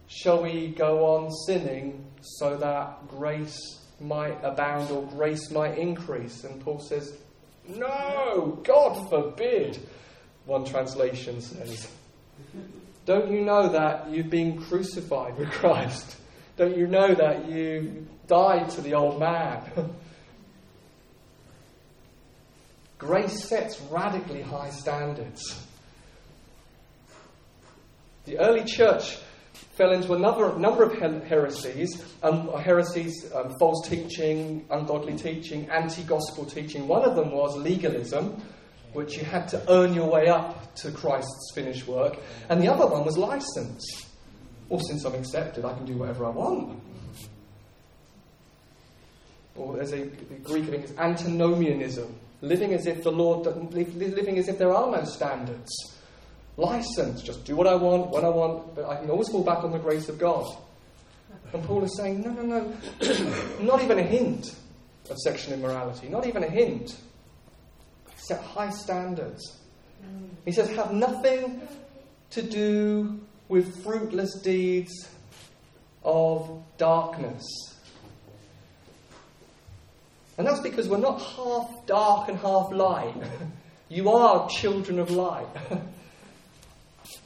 shall 0.08 0.42
we 0.42 0.70
go 0.70 1.06
on 1.06 1.32
sinning 1.46 2.06
so 2.22 2.56
that 2.56 3.10
grace 3.10 3.78
might 4.00 4.38
abound 4.42 4.90
or 4.90 5.04
grace 5.08 5.52
might 5.52 5.78
increase? 5.78 6.46
And 6.46 6.62
Paul 6.62 6.80
says, 6.80 7.14
no, 7.68 8.58
God 8.64 9.10
forbid, 9.10 9.80
one 10.46 10.64
translation 10.64 11.42
says. 11.42 11.92
Don't 13.06 13.30
you 13.30 13.42
know 13.42 13.68
that 13.68 14.10
you've 14.10 14.30
been 14.30 14.62
crucified 14.62 15.38
with 15.38 15.52
Christ? 15.52 16.16
Don't 16.56 16.78
you 16.78 16.88
know 16.88 17.14
that 17.14 17.50
you 17.50 18.08
died 18.28 18.70
to 18.72 18.82
the 18.82 18.94
old 18.94 19.20
man? 19.20 19.62
Grace 22.98 23.44
sets 23.44 23.82
radically 23.92 24.42
high 24.42 24.70
standards. 24.70 25.66
The 28.30 28.38
early 28.38 28.64
church 28.64 29.18
fell 29.76 29.92
into 29.92 30.14
a 30.14 30.20
number, 30.20 30.56
number 30.60 30.84
of 30.84 30.94
heresies, 31.00 32.06
um, 32.22 32.48
heresies, 32.54 33.26
um, 33.34 33.56
false 33.58 33.90
teaching, 33.90 34.68
ungodly 34.70 35.16
teaching, 35.18 35.68
anti 35.72 36.04
gospel 36.04 36.46
teaching. 36.46 36.88
One 36.88 37.04
of 37.04 37.16
them 37.16 37.32
was 37.32 37.58
legalism, 37.58 38.40
which 38.94 39.18
you 39.18 39.24
had 39.24 39.48
to 39.48 39.64
earn 39.68 39.96
your 39.96 40.08
way 40.08 40.28
up 40.28 40.76
to 40.76 40.92
Christ's 40.92 41.52
finished 41.56 41.88
work, 41.88 42.20
and 42.50 42.62
the 42.62 42.68
other 42.68 42.86
one 42.86 43.04
was 43.04 43.18
license. 43.18 43.84
Well, 44.68 44.80
since 44.80 45.06
I'm 45.06 45.16
accepted, 45.16 45.66
I 45.66 45.74
can 45.74 45.86
do 45.86 45.94
whatever 45.94 46.26
I 46.26 46.30
want. 46.30 46.80
Or 49.56 49.76
there's 49.76 49.94
a 49.94 50.06
Greek 50.44 50.66
thing 50.66 50.84
is 50.84 50.94
antinomianism, 51.00 52.16
living 52.42 52.76
as 52.76 52.86
if 52.86 53.02
the 53.02 53.12
Lord 53.12 53.74
living 53.74 54.38
as 54.38 54.48
if 54.50 54.60
there 54.60 54.72
are 54.72 54.92
no 54.92 55.04
standards. 55.04 55.99
License, 56.60 57.22
just 57.22 57.46
do 57.46 57.56
what 57.56 57.68
I 57.68 57.76
want, 57.76 58.10
when 58.10 58.26
I 58.26 58.30
want, 58.30 58.76
but 58.76 58.84
I 58.84 58.98
can 58.98 59.10
always 59.10 59.30
fall 59.30 59.44
back 59.44 59.64
on 59.64 59.72
the 59.72 59.80
grace 59.80 60.10
of 60.10 60.20
God. 60.20 60.46
And 61.54 61.64
Paul 61.64 61.86
is 61.86 61.96
saying, 61.96 62.22
no, 62.22 62.32
no, 62.32 62.42
no, 62.42 63.56
not 63.62 63.82
even 63.82 63.98
a 63.98 64.04
hint. 64.04 64.54
of 65.10 65.18
sexual 65.20 65.54
immorality, 65.54 66.10
not 66.10 66.28
even 66.28 66.44
a 66.44 66.50
hint. 66.50 66.98
Set 68.18 68.42
high 68.44 68.72
standards. 68.72 69.58
He 70.44 70.52
says, 70.52 70.70
have 70.72 70.94
nothing 70.94 71.62
to 72.32 72.42
do 72.42 73.22
with 73.48 73.82
fruitless 73.82 74.36
deeds 74.42 75.10
of 76.04 76.62
darkness. 76.78 77.46
And 80.38 80.46
that's 80.46 80.60
because 80.60 80.90
we're 80.90 80.98
not 80.98 81.22
half 81.22 81.86
dark 81.86 82.28
and 82.28 82.38
half 82.38 82.72
light. 82.74 83.16
you 83.90 84.10
are 84.10 84.50
children 84.50 85.00
of 85.00 85.10
light. 85.10 85.48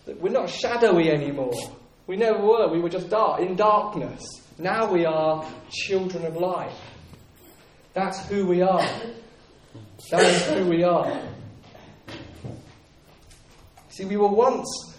we're 0.05 0.31
not 0.31 0.49
shadowy 0.49 1.09
anymore. 1.09 1.53
We 2.07 2.17
never 2.17 2.39
were. 2.39 2.67
We 2.69 2.79
were 2.79 2.89
just 2.89 3.09
dark, 3.09 3.41
in 3.41 3.55
darkness. 3.55 4.23
Now 4.57 4.91
we 4.91 5.05
are 5.05 5.47
children 5.69 6.25
of 6.25 6.35
light. 6.35 6.73
That's 7.93 8.25
who 8.27 8.45
we 8.45 8.61
are. 8.61 8.85
That 10.11 10.23
is 10.23 10.45
who 10.47 10.69
we 10.69 10.83
are. 10.83 11.21
See, 13.89 14.05
we 14.05 14.17
were 14.17 14.27
once 14.27 14.95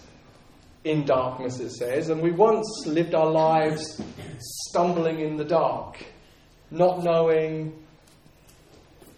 in 0.83 1.05
darkness, 1.05 1.59
it 1.59 1.71
says, 1.71 2.09
and 2.09 2.21
we 2.21 2.31
once 2.31 2.85
lived 2.85 3.13
our 3.13 3.29
lives 3.29 4.01
stumbling 4.39 5.19
in 5.19 5.35
the 5.35 5.43
dark, 5.43 5.97
not 6.71 7.03
knowing 7.03 7.73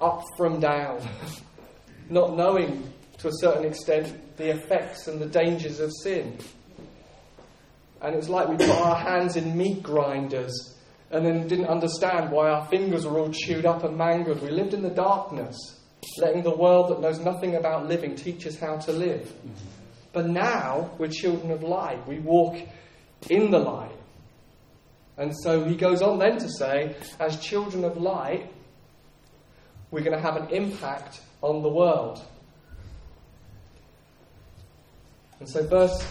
up 0.02 0.24
from 0.38 0.60
down, 0.60 1.00
not 2.10 2.36
knowing 2.36 2.92
to 3.20 3.28
a 3.28 3.32
certain 3.40 3.66
extent 3.66 4.38
the 4.38 4.52
effects 4.52 5.08
and 5.08 5.20
the 5.20 5.26
dangers 5.26 5.80
of 5.80 5.92
sin. 6.04 6.38
And 8.02 8.14
it 8.14 8.18
was 8.18 8.30
like 8.30 8.48
we 8.48 8.58
put 8.58 8.70
our 8.70 8.96
hands 8.96 9.36
in 9.36 9.58
meat 9.58 9.82
grinders 9.82 10.76
and 11.10 11.26
then 11.26 11.48
didn't 11.48 11.68
understand 11.68 12.32
why 12.32 12.50
our 12.50 12.68
fingers 12.68 13.06
were 13.06 13.18
all 13.20 13.32
chewed 13.32 13.66
up 13.66 13.84
and 13.84 13.98
mangled. 13.98 14.42
We 14.42 14.52
lived 14.52 14.74
in 14.74 14.84
the 14.84 14.90
darkness, 14.90 15.58
letting 16.20 16.44
the 16.44 16.56
world 16.56 16.92
that 16.92 17.02
knows 17.02 17.20
nothing 17.20 17.56
about 17.56 17.88
living 17.88 18.16
teach 18.16 18.46
us 18.46 18.58
how 18.58 18.78
to 18.78 18.92
live. 18.92 19.32
But 20.14 20.28
now 20.28 20.92
we're 20.98 21.08
children 21.08 21.52
of 21.52 21.64
light. 21.64 22.08
We 22.08 22.20
walk 22.20 22.58
in 23.30 23.52
the 23.52 23.60
light. 23.60 23.96
And 25.18 25.34
so 25.44 25.64
he 25.64 25.76
goes 25.76 26.02
on 26.02 26.20
then 26.20 26.38
to 26.38 26.50
say, 26.50 26.96
as 27.20 27.40
children 27.40 27.84
of 27.84 27.98
light, 27.98 28.52
we're 29.90 30.04
going 30.04 30.16
to 30.16 30.22
have 30.22 30.36
an 30.36 30.50
impact 30.50 31.22
on 31.42 31.64
the 31.64 31.70
world. 31.70 32.24
And 35.40 35.50
so, 35.50 35.66
verse. 35.68 36.06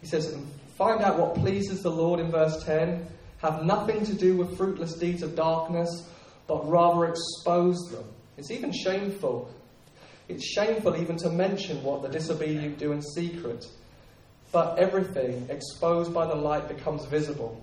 He 0.00 0.06
says, 0.06 0.36
Find 0.76 1.02
out 1.02 1.18
what 1.18 1.34
pleases 1.34 1.82
the 1.82 1.90
Lord 1.90 2.18
in 2.18 2.30
verse 2.30 2.62
10. 2.64 3.06
Have 3.38 3.64
nothing 3.64 4.04
to 4.06 4.14
do 4.14 4.36
with 4.36 4.56
fruitless 4.56 4.94
deeds 4.94 5.22
of 5.22 5.36
darkness, 5.36 6.08
but 6.46 6.68
rather 6.68 7.06
expose 7.06 7.78
them. 7.90 8.04
It's 8.36 8.50
even 8.50 8.72
shameful. 8.72 9.52
It's 10.28 10.44
shameful 10.44 10.96
even 10.96 11.16
to 11.18 11.30
mention 11.30 11.82
what 11.82 12.02
the 12.02 12.08
disobedient 12.08 12.78
do 12.78 12.92
in 12.92 13.02
secret. 13.02 13.66
But 14.50 14.78
everything 14.78 15.46
exposed 15.50 16.12
by 16.12 16.26
the 16.26 16.34
light 16.34 16.68
becomes 16.68 17.04
visible 17.06 17.60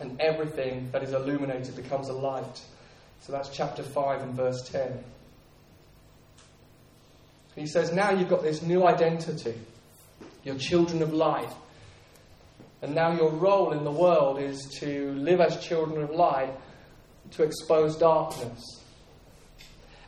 and 0.00 0.20
everything 0.20 0.90
that 0.92 1.02
is 1.02 1.12
illuminated 1.12 1.76
becomes 1.76 2.08
a 2.08 2.12
light. 2.12 2.62
So 3.20 3.32
that's 3.32 3.50
chapter 3.50 3.82
5 3.82 4.22
and 4.22 4.34
verse 4.34 4.68
10. 4.70 5.04
He 7.56 7.66
says, 7.66 7.92
Now 7.92 8.10
you've 8.10 8.28
got 8.28 8.42
this 8.42 8.62
new 8.62 8.86
identity. 8.86 9.54
You're 10.44 10.56
children 10.56 11.02
of 11.02 11.12
light. 11.12 11.50
And 12.82 12.94
now 12.94 13.12
your 13.12 13.30
role 13.30 13.72
in 13.72 13.84
the 13.84 13.90
world 13.90 14.40
is 14.40 14.66
to 14.80 15.12
live 15.12 15.40
as 15.40 15.62
children 15.62 16.02
of 16.02 16.10
light 16.10 16.52
to 17.32 17.42
expose 17.42 17.96
darkness. 17.96 18.80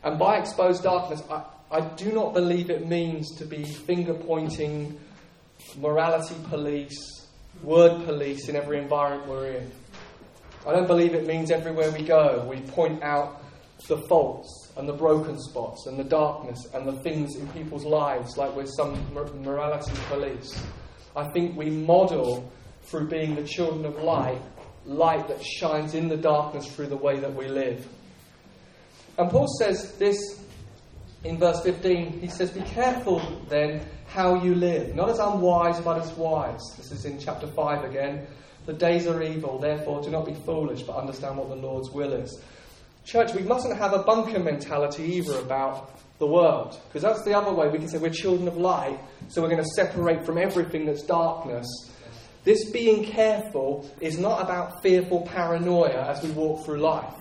And 0.03 0.19
by 0.19 0.39
expose 0.39 0.81
darkness, 0.81 1.23
I, 1.31 1.43
I 1.71 1.81
do 1.81 2.13
not 2.13 2.33
believe 2.35 2.71
it 2.71 2.89
means 2.89 3.37
to 3.37 3.45
be 3.45 3.65
finger 3.65 4.15
pointing 4.15 4.99
morality 5.79 6.35
police, 6.49 7.27
word 7.63 8.05
police 8.05 8.49
in 8.49 8.57
every 8.57 8.79
environment 8.79 9.29
we're 9.29 9.53
in. 9.53 9.71
I 10.67 10.73
don't 10.73 10.87
believe 10.87 11.15
it 11.15 11.27
means 11.27 11.51
everywhere 11.51 11.91
we 11.91 12.05
go 12.05 12.47
we 12.49 12.61
point 12.61 13.03
out 13.03 13.43
the 13.89 13.99
faults 14.09 14.73
and 14.77 14.89
the 14.89 14.93
broken 14.93 15.39
spots 15.41 15.87
and 15.87 15.99
the 15.99 16.05
darkness 16.05 16.67
and 16.75 16.87
the 16.87 16.99
things 17.03 17.37
in 17.37 17.47
people's 17.49 17.85
lives 17.85 18.37
like 18.37 18.55
we're 18.55 18.67
some 18.67 18.97
morality 19.13 19.93
police. 20.09 20.65
I 21.17 21.29
think 21.33 21.57
we 21.57 21.71
model 21.71 22.51
through 22.83 23.09
being 23.09 23.35
the 23.35 23.45
children 23.45 23.85
of 23.85 24.03
light, 24.03 24.41
light 24.85 25.29
that 25.29 25.45
shines 25.45 25.95
in 25.95 26.09
the 26.09 26.17
darkness 26.17 26.67
through 26.67 26.87
the 26.87 26.97
way 26.97 27.19
that 27.19 27.35
we 27.35 27.49
live. 27.49 27.87
And 29.19 29.31
Paul 29.31 29.47
says 29.59 29.93
this 29.99 30.43
in 31.25 31.39
verse 31.39 31.63
15. 31.63 32.21
He 32.21 32.29
says, 32.29 32.51
Be 32.51 32.63
careful 32.63 33.21
then 33.49 33.87
how 34.07 34.43
you 34.43 34.55
live, 34.55 34.95
not 34.95 35.11
as 35.11 35.19
unwise, 35.19 35.81
but 35.81 36.01
as 36.01 36.11
wise. 36.13 36.61
This 36.77 36.93
is 36.93 37.05
in 37.05 37.19
chapter 37.19 37.47
5 37.47 37.85
again. 37.85 38.27
The 38.67 38.73
days 38.73 39.07
are 39.07 39.23
evil, 39.23 39.59
therefore 39.59 40.03
do 40.03 40.11
not 40.11 40.27
be 40.27 40.35
foolish, 40.35 40.83
but 40.83 40.97
understand 40.97 41.37
what 41.37 41.49
the 41.49 41.57
Lord's 41.57 41.91
will 41.91 42.13
is. 42.13 42.41
Church, 43.05 43.35
we 43.35 43.43
mustn't 43.43 43.77
have 43.77 43.93
a 43.93 44.03
bunker 44.03 44.39
mentality 44.39 45.03
either 45.03 45.39
about 45.41 45.91
the 46.19 46.27
world, 46.27 46.81
because 46.87 47.03
that's 47.03 47.25
the 47.25 47.37
other 47.37 47.53
way 47.53 47.69
we 47.69 47.79
can 47.79 47.89
say 47.89 47.99
we're 47.99 48.11
children 48.11 48.47
of 48.47 48.57
light, 48.57 48.99
so 49.29 49.43
we're 49.43 49.49
going 49.49 49.63
to 49.63 49.71
separate 49.75 50.25
from 50.25 50.39
everything 50.39 50.87
that's 50.87 51.03
darkness. 51.03 51.67
This 52.45 52.71
being 52.71 53.05
careful 53.05 53.91
is 54.01 54.19
not 54.19 54.43
about 54.43 54.83
fearful 54.83 55.23
paranoia 55.23 56.11
as 56.11 56.23
we 56.23 56.31
walk 56.31 56.65
through 56.65 56.79
life. 56.79 57.15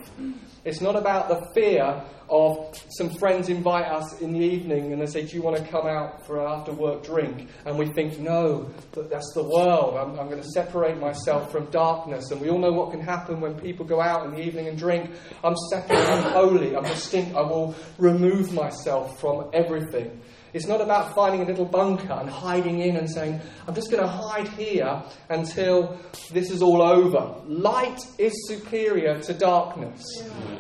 It's 0.64 0.80
not 0.80 0.96
about 0.96 1.28
the 1.28 1.42
fear 1.56 2.04
of 2.30 2.80
some 2.90 3.10
friends 3.10 3.50
invite 3.50 3.86
us 3.86 4.22
in 4.22 4.32
the 4.32 4.40
evening 4.40 4.94
and 4.94 5.02
they 5.02 5.08
say, 5.08 5.26
Do 5.26 5.36
you 5.36 5.42
want 5.42 5.58
to 5.58 5.64
come 5.64 5.88
out 5.88 6.26
for 6.26 6.40
an 6.40 6.52
after 6.52 6.72
work 6.72 7.04
drink? 7.04 7.50
And 7.66 7.78
we 7.78 7.88
think, 7.88 8.20
No, 8.20 8.72
that's 8.94 9.34
the 9.34 9.44
world. 9.44 9.98
I'm, 9.98 10.20
I'm 10.20 10.30
going 10.30 10.42
to 10.42 10.50
separate 10.50 10.98
myself 10.98 11.52
from 11.52 11.66
darkness. 11.72 12.32
And 12.32 12.40
we 12.40 12.50
all 12.50 12.60
know 12.60 12.72
what 12.72 12.92
can 12.92 13.02
happen 13.02 13.42
when 13.42 13.60
people 13.60 13.86
go 13.86 14.00
out 14.00 14.26
in 14.26 14.34
the 14.34 14.42
evening 14.42 14.68
and 14.68 14.78
drink. 14.78 15.10
I'm 15.44 15.56
separate, 15.72 15.98
I'm 15.98 16.32
holy, 16.32 16.76
I'm 16.76 16.84
distinct. 16.84 17.36
I 17.36 17.42
will 17.42 17.76
remove 17.98 18.54
myself 18.54 19.20
from 19.20 19.50
everything. 19.54 20.22
It's 20.54 20.68
not 20.68 20.82
about 20.82 21.16
finding 21.16 21.42
a 21.42 21.46
little 21.46 21.66
bunker 21.66 22.12
and 22.12 22.30
hiding 22.30 22.80
in 22.80 22.98
and 22.98 23.10
saying, 23.10 23.40
I'm 23.68 23.76
just 23.76 23.90
going 23.90 24.04
to 24.04 24.10
hide 24.10 24.48
here 24.50 25.02
until 25.30 25.98
this 26.32 26.52
is 26.52 26.62
all 26.62 26.82
over. 26.82 27.36
Light 27.46 28.00
is 28.18 28.34
superior 28.48 29.20
to 29.22 29.34
darkness. 29.34 30.04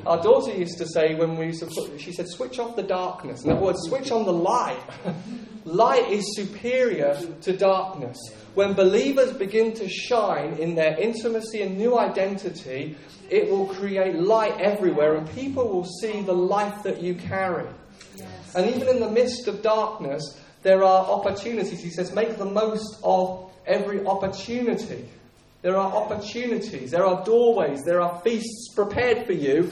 Our 0.05 0.21
daughter 0.21 0.53
used 0.53 0.77
to 0.77 0.87
say 0.87 1.15
when 1.15 1.37
we 1.37 1.47
used 1.47 1.63
to 1.63 1.99
she 1.99 2.13
said, 2.13 2.27
switch 2.29 2.59
off 2.59 2.75
the 2.75 2.83
darkness. 2.83 3.43
In 3.43 3.51
other 3.51 3.61
words, 3.61 3.79
switch 3.81 4.11
on 4.11 4.25
the 4.25 4.33
light. 4.33 4.81
light 5.65 6.09
is 6.09 6.35
superior 6.35 7.17
to 7.41 7.57
darkness. 7.57 8.17
When 8.53 8.73
believers 8.73 9.33
begin 9.33 9.73
to 9.75 9.87
shine 9.89 10.53
in 10.53 10.75
their 10.75 10.97
intimacy 10.99 11.61
and 11.61 11.77
new 11.77 11.97
identity, 11.97 12.97
it 13.29 13.49
will 13.49 13.67
create 13.67 14.15
light 14.15 14.59
everywhere 14.59 15.15
and 15.15 15.29
people 15.31 15.67
will 15.67 15.85
see 15.85 16.21
the 16.21 16.33
life 16.33 16.83
that 16.83 17.01
you 17.01 17.15
carry. 17.15 17.67
And 18.55 18.73
even 18.75 18.87
in 18.87 18.99
the 18.99 19.09
midst 19.09 19.47
of 19.47 19.61
darkness, 19.61 20.39
there 20.63 20.83
are 20.83 21.05
opportunities. 21.05 21.81
He 21.81 21.89
says, 21.89 22.13
make 22.13 22.37
the 22.37 22.45
most 22.45 22.99
of 23.03 23.51
every 23.65 24.05
opportunity. 24.05 25.07
There 25.61 25.77
are 25.77 25.91
opportunities, 25.91 26.89
there 26.91 27.05
are 27.05 27.23
doorways, 27.23 27.83
there 27.83 28.01
are 28.01 28.19
feasts 28.21 28.73
prepared 28.73 29.27
for 29.27 29.33
you 29.33 29.69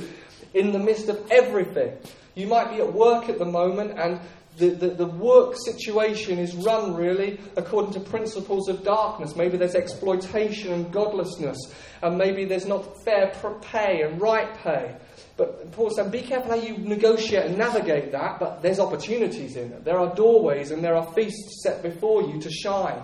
in 0.54 0.72
the 0.72 0.80
midst 0.80 1.10
of 1.10 1.32
everything. 1.32 1.98
You 2.36 2.48
might 2.48 2.72
be 2.72 2.78
at 2.78 2.94
work 2.94 3.28
at 3.28 3.40
the 3.40 3.46
moment 3.46 3.98
and 3.98 4.20
the, 4.58 4.70
the, 4.70 4.90
the, 4.90 5.06
work 5.06 5.56
situation 5.58 6.38
is 6.38 6.54
run 6.54 6.94
really 6.94 7.40
according 7.56 7.94
to 7.94 8.00
principles 8.00 8.68
of 8.68 8.84
darkness. 8.84 9.36
Maybe 9.36 9.58
there's 9.58 9.76
exploitation 9.76 10.74
and 10.74 10.92
godlessness, 10.92 11.58
and 12.02 12.18
maybe 12.18 12.44
there's 12.44 12.66
not 12.66 12.86
fair 13.06 13.32
pay 13.62 14.02
and 14.02 14.20
right 14.22 14.54
pay. 14.58 14.96
But 15.40 15.72
Paul 15.72 15.90
said, 15.90 16.12
be 16.12 16.22
careful 16.22 16.52
how 16.52 16.58
you 16.58 16.78
negotiate 16.80 17.46
and 17.46 17.58
navigate 17.58 18.12
that, 18.12 18.42
but 18.42 18.62
there's 18.62 18.78
opportunities 18.78 19.56
in 19.56 19.72
it. 19.72 19.86
There 19.86 19.98
are 19.98 20.14
doorways 20.14 20.72
and 20.72 20.84
there 20.84 20.96
are 20.96 21.14
feasts 21.14 21.64
set 21.64 21.82
before 21.82 22.24
you 22.24 22.42
to 22.42 22.52
shine. 22.52 23.02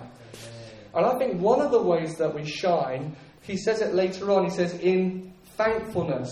And 0.94 1.06
I 1.06 1.16
think 1.16 1.40
one 1.40 1.62
of 1.62 1.70
the 1.70 1.80
ways 1.80 2.16
that 2.16 2.34
we 2.34 2.44
shine, 2.44 3.16
he 3.40 3.56
says 3.56 3.80
it 3.80 3.94
later 3.94 4.30
on, 4.30 4.44
he 4.44 4.50
says, 4.50 4.74
in 4.74 5.32
thankfulness. 5.56 6.28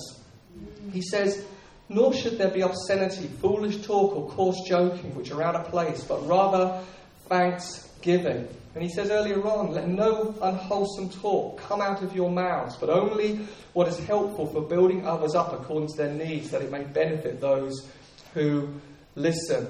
He 0.93 1.01
says, 1.01 1.47
nor 1.89 2.13
should 2.13 2.37
there 2.37 2.51
be 2.51 2.61
obscenity, 2.61 3.27
foolish 3.41 3.81
talk, 3.81 4.15
or 4.15 4.29
coarse 4.29 4.61
joking, 4.69 5.15
which 5.15 5.31
are 5.31 5.43
out 5.43 5.57
of 5.57 5.69
place, 5.69 6.05
but 6.05 6.21
rather 6.29 6.83
thanksgiving. 7.31 8.47
And 8.75 8.83
he 8.83 8.89
says 8.89 9.11
earlier 9.11 9.41
on, 9.47 9.73
let 9.73 9.89
no 9.89 10.35
unwholesome 10.43 11.11
talk 11.11 11.59
come 11.59 11.81
out 11.81 12.03
of 12.03 12.15
your 12.15 12.31
mouths, 12.31 12.77
but 12.77 12.91
only 12.91 13.47
what 13.73 13.87
is 13.87 13.99
helpful 14.01 14.47
for 14.47 14.63
building 14.63 15.07
others 15.07 15.35
up 15.35 15.53
according 15.53 15.89
to 15.89 15.97
their 15.97 16.13
needs, 16.13 16.51
that 16.51 16.63
it 16.63 16.73
may 16.73 16.83
benefit 16.83 17.41
those 17.41 17.89
who 18.33 18.69
listen. 19.15 19.69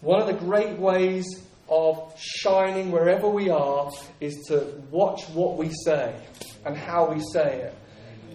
One 0.00 0.20
of 0.20 0.26
the 0.26 0.34
great 0.34 0.78
ways 0.78 1.24
of 1.68 2.12
shining 2.18 2.92
wherever 2.92 3.26
we 3.26 3.48
are 3.48 3.90
is 4.20 4.34
to 4.48 4.82
watch 4.90 5.22
what 5.30 5.56
we 5.56 5.70
say. 5.86 6.14
and 6.64 6.76
how 6.76 7.12
we 7.12 7.20
say 7.32 7.60
it. 7.60 7.74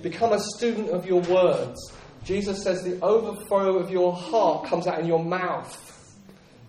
Become 0.02 0.34
a 0.34 0.40
student 0.40 0.90
of 0.90 1.06
your 1.06 1.22
words. 1.22 1.80
Jesus 2.24 2.64
says 2.64 2.84
the 2.84 3.00
overflow 3.02 3.78
of 3.78 3.90
your 3.90 4.14
heart 4.14 4.68
comes 4.68 4.88
out 4.88 5.00
in 5.00 5.08
your 5.08 5.24
mouth. 5.24 5.89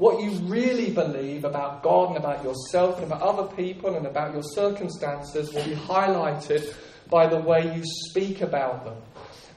What 0.01 0.23
you 0.23 0.31
really 0.47 0.89
believe 0.89 1.45
about 1.45 1.83
God 1.83 2.09
and 2.09 2.17
about 2.17 2.43
yourself 2.43 2.97
and 2.97 3.05
about 3.05 3.21
other 3.21 3.55
people 3.55 3.97
and 3.97 4.07
about 4.07 4.33
your 4.33 4.43
circumstances 4.43 5.53
will 5.53 5.63
be 5.63 5.75
highlighted 5.75 6.75
by 7.11 7.27
the 7.27 7.37
way 7.37 7.77
you 7.77 7.83
speak 8.09 8.41
about 8.41 8.87
them 8.87 8.97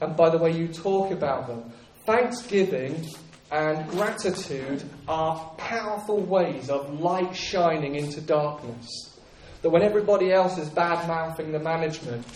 and 0.02 0.14
by 0.14 0.28
the 0.28 0.36
way 0.36 0.52
you 0.52 0.68
talk 0.68 1.12
about 1.12 1.46
them. 1.46 1.72
Thanksgiving 2.04 3.08
and 3.50 3.88
gratitude 3.88 4.82
are 5.08 5.54
powerful 5.56 6.20
ways 6.20 6.68
of 6.68 7.00
light 7.00 7.34
shining 7.34 7.94
into 7.94 8.20
darkness. 8.20 9.16
That 9.62 9.70
when 9.70 9.80
everybody 9.80 10.30
else 10.30 10.58
is 10.58 10.68
bad 10.68 11.08
mouthing 11.08 11.52
the 11.52 11.58
management, 11.58 12.26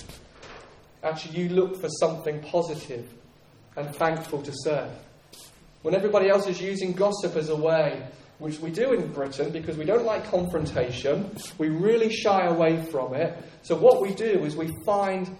actually 1.02 1.42
you 1.42 1.50
look 1.50 1.78
for 1.78 1.90
something 2.00 2.40
positive 2.40 3.06
and 3.76 3.94
thankful 3.94 4.40
to 4.40 4.52
say. 4.64 4.88
When 5.88 5.94
everybody 5.94 6.28
else 6.28 6.46
is 6.46 6.60
using 6.60 6.92
gossip 6.92 7.34
as 7.34 7.48
a 7.48 7.56
way, 7.56 8.06
which 8.40 8.58
we 8.58 8.70
do 8.70 8.92
in 8.92 9.10
Britain 9.10 9.50
because 9.50 9.78
we 9.78 9.86
don't 9.86 10.04
like 10.04 10.30
confrontation, 10.30 11.34
we 11.56 11.70
really 11.70 12.12
shy 12.12 12.44
away 12.44 12.76
from 12.76 13.14
it. 13.14 13.34
So, 13.62 13.74
what 13.74 14.02
we 14.02 14.12
do 14.12 14.44
is 14.44 14.54
we 14.54 14.70
find 14.84 15.34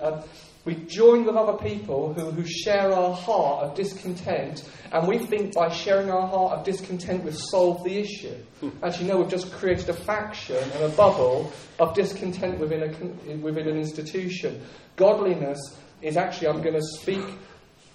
uh, 0.00 0.22
we 0.64 0.76
join 0.86 1.24
with 1.24 1.34
other 1.34 1.58
people 1.58 2.14
who, 2.14 2.30
who 2.30 2.46
share 2.46 2.92
our 2.92 3.12
heart 3.12 3.64
of 3.64 3.74
discontent, 3.74 4.70
and 4.92 5.08
we 5.08 5.18
think 5.18 5.52
by 5.52 5.68
sharing 5.68 6.12
our 6.12 6.28
heart 6.28 6.56
of 6.56 6.64
discontent 6.64 7.24
we've 7.24 7.36
solved 7.36 7.82
the 7.82 7.98
issue. 7.98 8.36
Actually, 8.84 9.08
no, 9.08 9.16
we've 9.16 9.28
just 9.28 9.50
created 9.50 9.88
a 9.88 9.94
faction 9.94 10.62
and 10.74 10.84
a 10.84 10.90
bubble 10.90 11.52
of 11.80 11.92
discontent 11.92 12.60
within, 12.60 12.84
a, 12.84 13.34
within 13.38 13.66
an 13.66 13.78
institution. 13.78 14.62
Godliness 14.94 15.58
is 16.02 16.16
actually, 16.16 16.46
I'm 16.46 16.62
going 16.62 16.76
to 16.76 16.86
speak. 17.00 17.24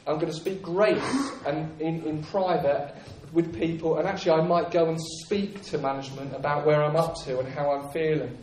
I'm 0.10 0.16
going 0.16 0.32
to 0.32 0.40
speak 0.40 0.64
grace 0.64 1.32
and 1.46 1.80
in, 1.80 2.04
in 2.04 2.24
private 2.24 2.96
with 3.32 3.54
people, 3.54 4.00
and 4.00 4.08
actually, 4.08 4.42
I 4.42 4.42
might 4.42 4.72
go 4.72 4.90
and 4.90 5.00
speak 5.00 5.62
to 5.66 5.78
management 5.78 6.36
about 6.36 6.66
where 6.66 6.84
I'm 6.84 6.96
up 6.96 7.16
to 7.26 7.38
and 7.40 7.48
how 7.48 7.72
I'm 7.72 7.92
feeling. 7.92 8.36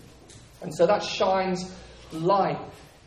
And 0.62 0.72
so 0.72 0.86
that 0.86 1.02
shines 1.02 1.74
light 2.12 2.60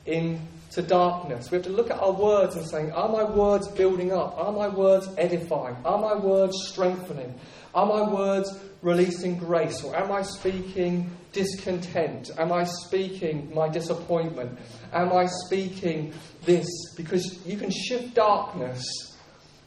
in 0.06 0.46
to 0.72 0.82
darkness. 0.82 1.50
We 1.50 1.56
have 1.56 1.66
to 1.66 1.72
look 1.72 1.90
at 1.90 2.00
our 2.00 2.12
words 2.12 2.56
and 2.58 2.68
saying, 2.68 2.92
Are 2.92 3.10
my 3.10 3.24
words 3.24 3.68
building 3.70 4.12
up? 4.12 4.38
Are 4.38 4.52
my 4.52 4.68
words 4.68 5.08
edifying? 5.18 5.78
Are 5.86 5.98
my 5.98 6.16
words 6.16 6.68
strengthening? 6.68 7.34
Are 7.74 7.86
my 7.86 8.02
words 8.12 8.60
releasing 8.82 9.38
grace? 9.38 9.84
Or 9.84 9.96
am 9.96 10.12
I 10.12 10.22
speaking 10.22 11.10
discontent? 11.32 12.32
Am 12.38 12.52
I 12.52 12.64
speaking 12.64 13.52
my 13.54 13.70
disappointment? 13.70 14.58
Am 14.94 15.12
I 15.14 15.28
speaking 15.46 16.14
this? 16.44 16.68
Because 16.96 17.46
you 17.46 17.58
can 17.58 17.70
shift 17.72 18.14
darkness 18.14 18.84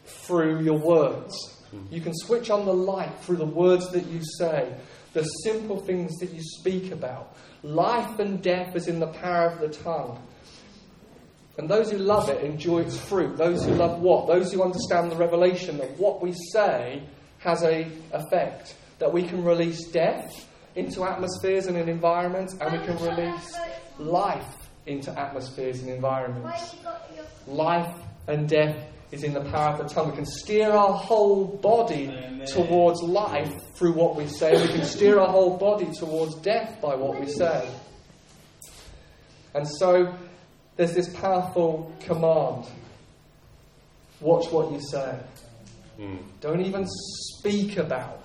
through 0.05 0.63
your 0.63 0.79
words. 0.79 1.33
You 1.89 2.01
can 2.01 2.13
switch 2.13 2.49
on 2.49 2.65
the 2.65 2.73
light 2.73 3.17
through 3.21 3.37
the 3.37 3.45
words 3.45 3.89
that 3.91 4.05
you 4.05 4.21
say, 4.37 4.75
the 5.13 5.23
simple 5.23 5.79
things 5.79 6.17
that 6.19 6.31
you 6.31 6.41
speak 6.41 6.91
about. 6.91 7.35
Life 7.63 8.19
and 8.19 8.41
death 8.41 8.75
is 8.75 8.87
in 8.87 8.99
the 8.99 9.07
power 9.07 9.47
of 9.47 9.59
the 9.59 9.69
tongue. 9.69 10.21
And 11.57 11.69
those 11.69 11.91
who 11.91 11.97
love 11.97 12.29
it 12.29 12.43
enjoy 12.43 12.81
its 12.81 12.97
fruit. 12.97 13.37
Those 13.37 13.63
who 13.63 13.73
love 13.73 14.01
what? 14.01 14.27
Those 14.27 14.51
who 14.51 14.63
understand 14.63 15.11
the 15.11 15.15
revelation 15.15 15.77
that 15.77 15.97
what 15.99 16.21
we 16.21 16.33
say 16.51 17.03
has 17.39 17.63
a 17.63 17.87
effect. 18.11 18.75
That 18.99 19.13
we 19.13 19.23
can 19.23 19.43
release 19.43 19.87
death 19.87 20.47
into 20.75 21.03
atmospheres 21.03 21.67
and 21.67 21.77
in 21.77 21.89
environments, 21.89 22.55
and 22.59 22.71
we 22.71 22.85
can 22.85 22.97
release 23.03 23.57
life 23.99 24.45
into 24.85 25.17
atmospheres 25.17 25.81
and 25.81 25.89
environments. 25.89 26.75
Life 27.47 27.95
and 28.27 28.47
death 28.49 28.77
is 29.11 29.23
in 29.23 29.33
the 29.33 29.41
power 29.41 29.73
of 29.73 29.77
the 29.77 29.93
tongue. 29.93 30.09
We 30.09 30.15
can 30.15 30.25
steer 30.25 30.71
our 30.71 30.93
whole 30.93 31.45
body 31.45 32.11
towards 32.47 33.01
life 33.01 33.53
through 33.75 33.93
what 33.93 34.15
we 34.15 34.27
say. 34.27 34.59
We 34.59 34.73
can 34.73 34.85
steer 34.85 35.19
our 35.19 35.29
whole 35.29 35.57
body 35.57 35.87
towards 35.93 36.35
death 36.35 36.81
by 36.81 36.95
what 36.95 37.19
we 37.19 37.27
say. 37.27 37.69
And 39.53 39.67
so 39.67 40.15
there's 40.75 40.93
this 40.93 41.09
powerful 41.15 41.95
command 41.99 42.65
watch 44.19 44.51
what 44.51 44.71
you 44.71 44.79
say. 44.81 45.19
Mm. 45.99 46.17
Don't 46.41 46.61
even 46.61 46.87
speak 46.87 47.77
about 47.77 48.22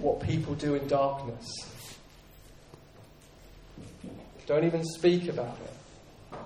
what 0.00 0.20
people 0.20 0.54
do 0.54 0.74
in 0.74 0.86
darkness. 0.86 1.46
Don't 4.46 4.64
even 4.64 4.84
speak 4.84 5.28
about 5.28 5.56
it. 5.64 6.38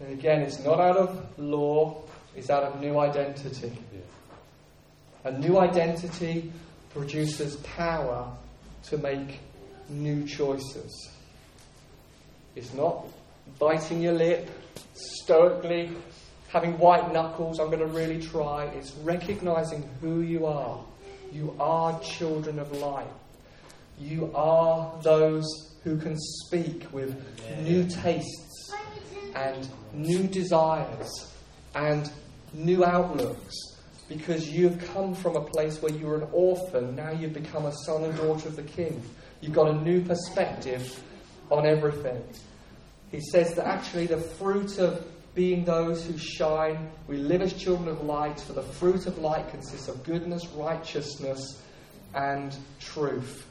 And 0.00 0.12
again, 0.12 0.42
it's 0.42 0.58
not 0.64 0.80
out 0.80 0.96
of 0.96 1.38
law, 1.38 2.02
it's 2.36 2.50
out 2.50 2.64
of 2.64 2.80
new 2.80 2.98
identity. 2.98 3.72
Yeah. 3.94 5.30
A 5.30 5.38
new 5.38 5.58
identity 5.58 6.52
produces 6.90 7.56
power 7.56 8.30
to 8.84 8.98
make 8.98 9.38
new 9.88 10.26
choices. 10.26 11.10
It's 12.56 12.74
not 12.74 13.06
biting 13.58 14.02
your 14.02 14.14
lip, 14.14 14.50
stoically 14.94 15.90
having 16.52 16.76
white 16.78 17.12
knuckles, 17.14 17.58
I'm 17.58 17.68
going 17.68 17.78
to 17.78 17.86
really 17.86 18.20
try. 18.20 18.66
It's 18.66 18.92
recognizing 18.96 19.88
who 20.02 20.20
you 20.20 20.44
are. 20.44 20.84
You 21.32 21.56
are 21.58 21.98
children 22.00 22.58
of 22.58 22.70
light. 22.72 23.06
You 23.98 24.30
are 24.34 25.00
those 25.02 25.46
who 25.82 25.96
can 25.96 26.14
speak 26.18 26.92
with 26.92 27.18
new 27.62 27.88
tastes 27.88 28.70
and 29.34 29.66
new 29.94 30.24
desires 30.24 31.32
and 31.74 32.10
new 32.52 32.84
outlooks 32.84 33.54
because 34.08 34.46
you've 34.50 34.78
come 34.92 35.14
from 35.14 35.36
a 35.36 35.40
place 35.40 35.80
where 35.80 35.92
you 35.92 36.06
were 36.06 36.16
an 36.16 36.28
orphan, 36.32 36.94
now 36.94 37.12
you've 37.12 37.32
become 37.32 37.64
a 37.64 37.72
son 37.86 38.04
and 38.04 38.14
daughter 38.18 38.48
of 38.48 38.56
the 38.56 38.62
king. 38.62 39.02
You've 39.40 39.54
got 39.54 39.68
a 39.68 39.80
new 39.80 40.02
perspective 40.02 41.02
on 41.50 41.66
everything. 41.66 42.22
He 43.10 43.20
says 43.20 43.54
that 43.54 43.66
actually 43.66 44.06
the 44.06 44.18
fruit 44.18 44.78
of 44.78 45.02
being 45.34 45.64
those 45.64 46.04
who 46.04 46.18
shine, 46.18 46.90
we 47.08 47.16
live 47.16 47.42
as 47.42 47.52
children 47.54 47.88
of 47.88 48.04
light, 48.04 48.38
for 48.38 48.52
the 48.52 48.62
fruit 48.62 49.06
of 49.06 49.18
light 49.18 49.48
consists 49.50 49.88
of 49.88 50.04
goodness, 50.04 50.46
righteousness, 50.48 51.62
and 52.14 52.54
truth. 52.80 53.46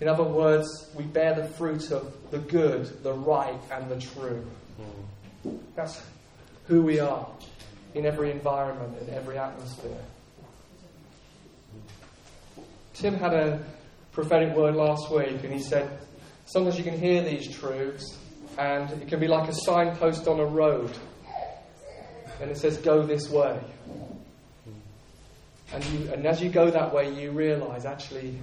In 0.00 0.08
other 0.08 0.24
words, 0.24 0.90
we 0.94 1.04
bear 1.04 1.34
the 1.34 1.46
fruit 1.46 1.90
of 1.90 2.14
the 2.30 2.38
good, 2.38 3.02
the 3.02 3.12
right, 3.12 3.60
and 3.70 3.90
the 3.90 3.98
true. 3.98 4.46
That's 5.74 6.02
who 6.66 6.82
we 6.82 7.00
are 7.00 7.26
in 7.94 8.04
every 8.04 8.30
environment, 8.30 8.96
in 9.00 9.14
every 9.14 9.38
atmosphere. 9.38 9.98
Tim 12.94 13.14
had 13.14 13.34
a 13.34 13.64
prophetic 14.12 14.54
word 14.56 14.74
last 14.74 15.10
week, 15.10 15.44
and 15.44 15.52
he 15.52 15.60
said, 15.60 15.98
Sometimes 16.46 16.78
you 16.78 16.84
can 16.84 16.98
hear 16.98 17.22
these 17.22 17.54
truths, 17.54 18.16
and 18.58 18.90
it 19.02 19.08
can 19.08 19.20
be 19.20 19.28
like 19.28 19.48
a 19.48 19.52
signpost 19.52 20.26
on 20.28 20.40
a 20.40 20.44
road. 20.44 20.96
And 22.40 22.50
it 22.50 22.56
says, 22.56 22.76
Go 22.78 23.02
this 23.02 23.28
way. 23.30 23.58
And, 25.72 25.84
you, 25.86 26.12
and 26.12 26.26
as 26.26 26.40
you 26.40 26.48
go 26.48 26.70
that 26.70 26.94
way, 26.94 27.12
you 27.12 27.32
realize 27.32 27.84
actually, 27.84 28.38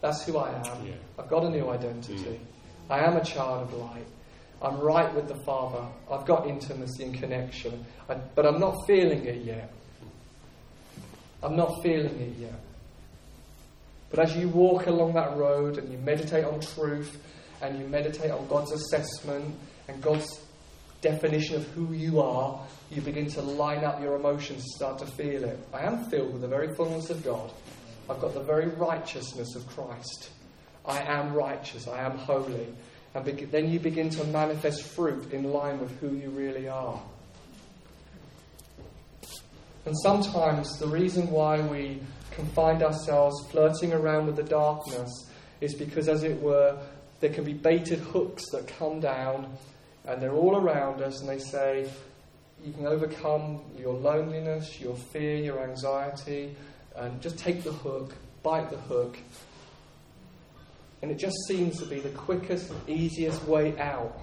that's 0.00 0.26
who 0.26 0.36
I 0.36 0.50
am. 0.50 0.86
Yeah. 0.86 0.94
I've 1.18 1.28
got 1.28 1.44
a 1.44 1.50
new 1.50 1.70
identity. 1.70 2.14
Mm. 2.16 2.38
I 2.90 3.00
am 3.00 3.16
a 3.16 3.24
child 3.24 3.62
of 3.62 3.74
light. 3.74 4.06
I'm 4.60 4.80
right 4.80 5.14
with 5.14 5.28
the 5.28 5.36
Father. 5.44 5.86
I've 6.10 6.26
got 6.26 6.46
intimacy 6.46 7.04
and 7.04 7.14
connection. 7.14 7.84
I, 8.08 8.14
but 8.14 8.46
I'm 8.46 8.58
not 8.58 8.74
feeling 8.86 9.24
it 9.24 9.44
yet. 9.44 9.72
I'm 11.42 11.56
not 11.56 11.82
feeling 11.82 12.18
it 12.20 12.36
yet. 12.38 12.60
But 14.10 14.20
as 14.20 14.36
you 14.36 14.48
walk 14.48 14.86
along 14.86 15.14
that 15.14 15.36
road 15.36 15.78
and 15.78 15.90
you 15.90 15.98
meditate 15.98 16.44
on 16.44 16.60
truth 16.60 17.18
and 17.64 17.78
you 17.78 17.86
meditate 17.86 18.30
on 18.30 18.46
God's 18.48 18.72
assessment 18.72 19.54
and 19.88 20.02
God's 20.02 20.40
definition 21.00 21.56
of 21.56 21.66
who 21.68 21.92
you 21.92 22.20
are, 22.20 22.60
you 22.90 23.02
begin 23.02 23.26
to 23.30 23.42
line 23.42 23.84
up 23.84 24.00
your 24.00 24.16
emotions, 24.16 24.64
start 24.74 24.98
to 24.98 25.06
feel 25.06 25.44
it. 25.44 25.58
I 25.72 25.84
am 25.84 26.08
filled 26.10 26.32
with 26.32 26.42
the 26.42 26.48
very 26.48 26.74
fullness 26.74 27.10
of 27.10 27.22
God. 27.24 27.50
I've 28.08 28.20
got 28.20 28.34
the 28.34 28.42
very 28.42 28.68
righteousness 28.68 29.54
of 29.54 29.66
Christ. 29.66 30.30
I 30.84 31.00
am 31.00 31.32
righteous. 31.32 31.88
I 31.88 32.04
am 32.04 32.18
holy. 32.18 32.68
And 33.14 33.24
be- 33.24 33.44
then 33.44 33.70
you 33.70 33.80
begin 33.80 34.10
to 34.10 34.24
manifest 34.24 34.82
fruit 34.82 35.32
in 35.32 35.44
line 35.44 35.80
with 35.80 35.98
who 36.00 36.14
you 36.14 36.30
really 36.30 36.68
are. 36.68 37.00
And 39.86 39.94
sometimes 40.02 40.78
the 40.78 40.86
reason 40.86 41.30
why 41.30 41.60
we 41.60 42.00
can 42.30 42.46
find 42.46 42.82
ourselves 42.82 43.46
flirting 43.50 43.92
around 43.92 44.26
with 44.26 44.36
the 44.36 44.42
darkness 44.42 45.30
is 45.60 45.74
because, 45.74 46.08
as 46.08 46.24
it 46.24 46.40
were, 46.40 46.78
there 47.20 47.30
can 47.30 47.44
be 47.44 47.52
baited 47.52 47.98
hooks 47.98 48.42
that 48.52 48.66
come 48.66 49.00
down 49.00 49.56
and 50.06 50.20
they're 50.20 50.34
all 50.34 50.56
around 50.56 51.02
us 51.02 51.20
and 51.20 51.28
they 51.28 51.38
say, 51.38 51.88
you 52.64 52.72
can 52.72 52.86
overcome 52.86 53.60
your 53.78 53.94
loneliness, 53.94 54.80
your 54.80 54.96
fear, 54.96 55.36
your 55.36 55.62
anxiety, 55.62 56.54
and 56.96 57.20
just 57.20 57.38
take 57.38 57.62
the 57.62 57.72
hook, 57.72 58.14
bite 58.42 58.70
the 58.70 58.76
hook. 58.76 59.18
And 61.02 61.10
it 61.10 61.18
just 61.18 61.36
seems 61.46 61.78
to 61.80 61.86
be 61.86 62.00
the 62.00 62.10
quickest, 62.10 62.70
and 62.70 62.88
easiest 62.88 63.42
way 63.44 63.78
out 63.78 64.18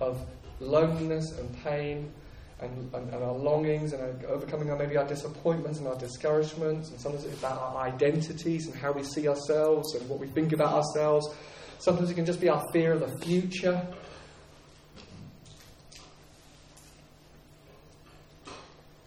of 0.00 0.24
loneliness 0.60 1.32
and 1.38 1.64
pain 1.64 2.12
and, 2.60 2.94
and, 2.94 3.12
and, 3.12 3.22
our 3.24 3.32
longings 3.32 3.92
and 3.92 4.24
overcoming 4.26 4.70
our, 4.70 4.78
maybe 4.78 4.96
our 4.96 5.06
disappointments 5.06 5.80
and 5.80 5.88
our 5.88 5.98
discouragements. 5.98 6.90
And 6.90 7.00
sometimes 7.00 7.24
it's 7.24 7.38
about 7.38 7.60
our 7.60 7.82
identities 7.82 8.66
and 8.66 8.76
how 8.76 8.92
we 8.92 9.02
see 9.02 9.28
ourselves 9.28 9.96
and 9.96 10.08
what 10.08 10.20
we 10.20 10.28
think 10.28 10.52
about 10.52 10.72
ourselves. 10.72 11.34
Sometimes 11.82 12.10
it 12.10 12.14
can 12.14 12.24
just 12.24 12.40
be 12.40 12.48
our 12.48 12.62
fear 12.72 12.92
of 12.92 13.00
the 13.00 13.18
future. 13.26 13.84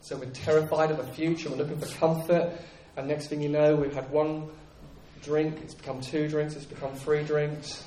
So 0.02 0.18
we're 0.18 0.26
terrified 0.32 0.92
of 0.92 0.98
the 0.98 1.08
future, 1.14 1.50
we're 1.50 1.56
looking 1.56 1.80
for 1.80 1.88
comfort, 1.96 2.52
and 2.98 3.08
next 3.08 3.28
thing 3.28 3.42
you 3.42 3.48
know, 3.48 3.78
we've 3.78 3.94
had 3.94 4.12
one 4.12 4.50
drink, 5.24 5.58
it's 5.64 5.74
become 5.74 6.02
two 6.02 6.28
drinks, 6.28 6.58
it's 6.58 6.66
become 6.66 6.94
three 6.96 7.24
drinks, 7.24 7.82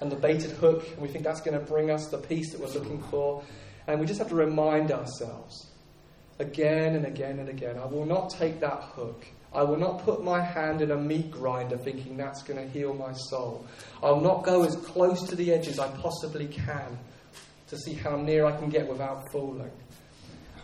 and 0.00 0.10
the 0.10 0.16
baited 0.16 0.52
hook, 0.52 0.88
and 0.88 1.02
we 1.02 1.08
think 1.08 1.24
that's 1.24 1.42
going 1.42 1.58
to 1.58 1.64
bring 1.66 1.90
us 1.90 2.08
the 2.08 2.16
peace 2.16 2.52
that 2.52 2.60
we're 2.60 2.68
looking 2.68 3.02
for. 3.10 3.44
And 3.86 4.00
we 4.00 4.06
just 4.06 4.18
have 4.18 4.30
to 4.30 4.34
remind 4.34 4.92
ourselves 4.92 5.70
again 6.38 6.96
and 6.96 7.04
again 7.04 7.38
and 7.38 7.50
again 7.50 7.78
I 7.78 7.84
will 7.84 8.06
not 8.06 8.30
take 8.30 8.60
that 8.60 8.82
hook. 8.94 9.26
I 9.54 9.62
will 9.62 9.76
not 9.76 10.04
put 10.04 10.24
my 10.24 10.40
hand 10.40 10.80
in 10.80 10.90
a 10.90 10.96
meat 10.96 11.30
grinder 11.30 11.76
thinking 11.76 12.16
that's 12.16 12.42
going 12.42 12.58
to 12.58 12.72
heal 12.72 12.94
my 12.94 13.12
soul. 13.12 13.66
I 14.02 14.10
will 14.10 14.22
not 14.22 14.44
go 14.44 14.64
as 14.64 14.76
close 14.76 15.22
to 15.28 15.36
the 15.36 15.52
edge 15.52 15.68
as 15.68 15.78
I 15.78 15.88
possibly 15.98 16.46
can 16.46 16.98
to 17.68 17.76
see 17.76 17.92
how 17.92 18.16
near 18.16 18.46
I 18.46 18.56
can 18.56 18.70
get 18.70 18.88
without 18.88 19.30
falling. 19.30 19.70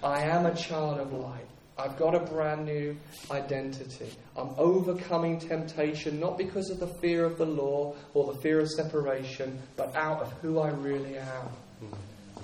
I 0.02 0.22
am 0.22 0.46
a 0.46 0.54
child 0.54 1.00
of 1.00 1.12
light. 1.12 1.46
I've 1.78 1.96
got 1.96 2.14
a 2.14 2.20
brand 2.20 2.64
new 2.64 2.96
identity. 3.30 4.10
I'm 4.36 4.50
overcoming 4.56 5.38
temptation 5.38 6.18
not 6.18 6.36
because 6.36 6.70
of 6.70 6.80
the 6.80 6.88
fear 7.00 7.24
of 7.24 7.38
the 7.38 7.46
law 7.46 7.94
or 8.14 8.32
the 8.32 8.40
fear 8.40 8.58
of 8.58 8.68
separation, 8.68 9.60
but 9.76 9.94
out 9.94 10.20
of 10.20 10.32
who 10.40 10.58
I 10.58 10.70
really 10.70 11.18
am. 11.18 11.26
Mm-hmm. 11.84 11.94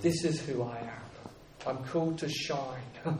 This 0.03 0.25
is 0.25 0.41
who 0.41 0.63
I 0.63 0.79
am. 0.79 1.31
I'm 1.67 1.85
called 1.85 2.19
to 2.19 2.29
shine. 2.29 2.83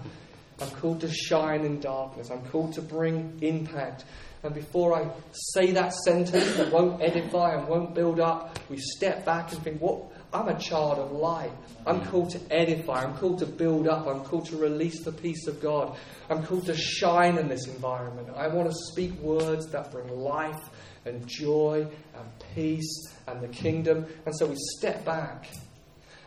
I'm 0.65 0.71
called 0.81 1.01
to 1.03 1.13
shine 1.13 1.65
in 1.65 1.81
darkness. 1.81 2.31
I'm 2.31 2.45
called 2.47 2.73
to 2.75 2.83
bring 2.83 3.39
impact. 3.43 4.05
And 4.43 4.55
before 4.55 4.95
I 4.95 5.11
say 5.53 5.73
that 5.73 5.93
sentence 5.93 6.57
that 6.57 6.73
won't 6.73 7.03
edify 7.03 7.55
and 7.55 7.69
won't 7.69 7.95
build 7.95 8.21
up, 8.21 8.59
we 8.69 8.79
step 8.79 9.25
back 9.25 9.53
and 9.53 9.63
think, 9.63 9.81
what? 9.81 10.03
I'm 10.33 10.49
a 10.49 10.59
child 10.59 10.99
of 10.99 11.13
light. 11.13 11.53
I'm 11.87 12.05
called 12.07 12.31
to 12.31 12.41
edify. 12.51 13.05
I'm 13.05 13.17
called 13.17 13.39
to 13.39 13.47
build 13.47 13.87
up. 13.87 14.07
I'm 14.07 14.25
called 14.25 14.47
to 14.47 14.57
release 14.57 15.05
the 15.05 15.13
peace 15.13 15.47
of 15.47 15.63
God. 15.63 15.97
I'm 16.29 16.45
called 16.45 16.67
to 16.67 16.77
shine 16.77 17.39
in 17.39 17.49
this 17.49 17.69
environment. 17.69 18.29
I 18.35 18.49
want 18.49 18.69
to 18.69 18.75
speak 18.91 19.13
words 19.21 19.67
that 19.69 19.93
bring 19.93 20.09
life 20.09 20.61
and 21.05 21.27
joy 21.27 21.87
and 22.15 22.27
peace 22.55 23.15
and 23.29 23.41
the 23.41 23.49
kingdom. 23.49 24.07
And 24.27 24.37
so 24.37 24.47
we 24.47 24.57
step 24.77 25.05
back. 25.05 25.47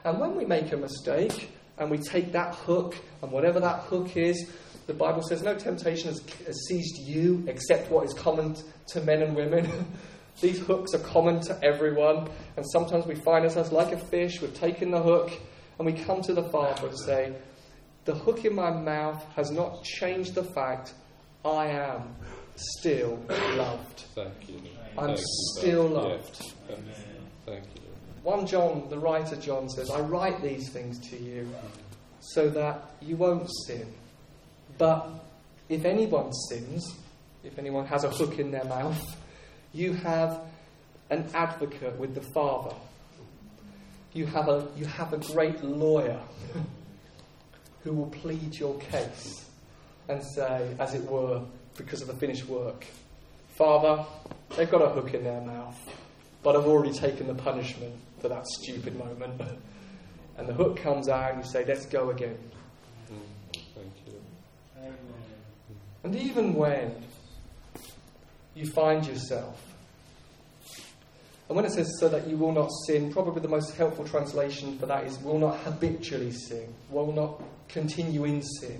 And 0.06 0.19
when 0.19 0.36
we 0.36 0.45
make 0.45 0.71
a 0.71 0.78
mistake 0.78 1.50
and 1.77 1.89
we 1.89 1.97
take 1.97 2.31
that 2.31 2.55
hook, 2.55 2.95
and 3.21 3.31
whatever 3.31 3.59
that 3.59 3.81
hook 3.81 4.15
is, 4.17 4.49
the 4.87 4.93
Bible 4.93 5.21
says 5.21 5.43
no 5.43 5.55
temptation 5.55 6.09
has 6.09 6.67
seized 6.67 6.97
you 6.99 7.43
except 7.47 7.91
what 7.91 8.05
is 8.05 8.13
common 8.13 8.55
to 8.87 9.01
men 9.01 9.21
and 9.21 9.35
women. 9.35 9.85
These 10.41 10.59
hooks 10.59 10.93
are 10.93 10.99
common 10.99 11.41
to 11.41 11.59
everyone, 11.63 12.29
and 12.55 12.65
sometimes 12.71 13.05
we 13.05 13.15
find 13.15 13.43
ourselves 13.43 13.71
like 13.71 13.91
a 13.91 13.97
fish, 13.97 14.39
we've 14.39 14.53
taken 14.53 14.91
the 14.91 15.01
hook, 15.01 15.31
and 15.77 15.85
we 15.85 15.93
come 15.93 16.21
to 16.21 16.33
the 16.33 16.43
Father 16.49 16.87
and 16.87 16.99
say, 16.99 17.33
The 18.05 18.13
hook 18.13 18.45
in 18.45 18.55
my 18.55 18.69
mouth 18.71 19.25
has 19.35 19.51
not 19.51 19.83
changed 19.83 20.35
the 20.35 20.43
fact 20.43 20.93
I 21.43 21.67
am 21.67 22.15
still 22.55 23.19
loved. 23.29 24.05
Thank 24.15 24.49
you. 24.49 24.61
I'm 24.97 25.07
Thank 25.07 25.19
still 25.57 25.87
you. 25.87 25.95
loved. 25.95 26.53
Yeah. 26.69 26.75
Thank 27.45 27.63
you. 27.75 27.87
1 28.27 28.45
John, 28.45 28.83
the 28.89 28.99
writer 28.99 29.37
John 29.37 29.69
says, 29.69 29.89
I 29.89 30.01
write 30.01 30.41
these 30.41 30.67
things 30.67 30.99
to 31.11 31.17
you 31.17 31.49
so 32.19 32.49
that 32.49 32.91
you 32.99 33.15
won't 33.15 33.47
sin. 33.65 33.87
But 34.77 35.09
if 35.69 35.85
anyone 35.85 36.33
sins, 36.49 36.93
if 37.45 37.57
anyone 37.57 37.85
has 37.85 38.03
a 38.03 38.09
hook 38.09 38.37
in 38.37 38.51
their 38.51 38.65
mouth, 38.65 39.01
you 39.71 39.93
have 39.93 40.41
an 41.09 41.29
advocate 41.33 41.97
with 41.97 42.15
the 42.15 42.21
Father. 42.33 42.75
You 44.11 44.25
have 44.25 44.49
a, 44.49 44.67
you 44.75 44.83
have 44.87 45.13
a 45.13 45.19
great 45.19 45.63
lawyer 45.63 46.19
who 47.85 47.93
will 47.93 48.07
plead 48.07 48.59
your 48.59 48.77
case 48.77 49.45
and 50.09 50.21
say, 50.21 50.75
as 50.79 50.93
it 50.95 51.05
were, 51.05 51.43
because 51.77 52.01
of 52.01 52.09
the 52.09 52.15
finished 52.15 52.45
work, 52.49 52.85
Father, 53.55 54.05
they've 54.57 54.69
got 54.69 54.81
a 54.81 54.89
hook 54.89 55.13
in 55.13 55.23
their 55.23 55.39
mouth, 55.39 55.79
but 56.47 56.55
I've 56.55 56.65
already 56.65 56.93
taken 56.93 57.27
the 57.27 57.33
punishment 57.33 57.93
for 58.21 58.29
that 58.29 58.47
stupid 58.47 58.97
moment. 58.97 59.41
And 60.38 60.47
the 60.47 60.53
hook 60.53 60.77
comes 60.77 61.10
out, 61.10 61.33
and 61.33 61.43
you 61.43 61.51
say, 61.51 61.65
Let's 61.65 61.86
go 61.86 62.10
again. 62.10 62.38
Thank 63.51 63.91
you. 64.05 64.93
And 66.05 66.15
even 66.15 66.53
when 66.53 66.95
you 68.55 68.65
find 68.65 69.05
yourself, 69.05 69.62
and 71.49 71.57
when 71.57 71.65
it 71.65 71.73
says 71.73 71.93
so 71.99 72.07
that 72.07 72.25
you 72.29 72.38
will 72.38 72.53
not 72.53 72.69
sin, 72.86 73.12
probably 73.12 73.41
the 73.41 73.49
most 73.49 73.75
helpful 73.75 74.05
translation 74.07 74.79
for 74.79 74.86
that 74.86 75.03
is 75.03 75.19
will 75.19 75.39
not 75.39 75.57
habitually 75.65 76.31
sin, 76.31 76.73
will 76.89 77.12
not 77.12 77.43
continue 77.67 78.23
in 78.23 78.41
sin. 78.41 78.79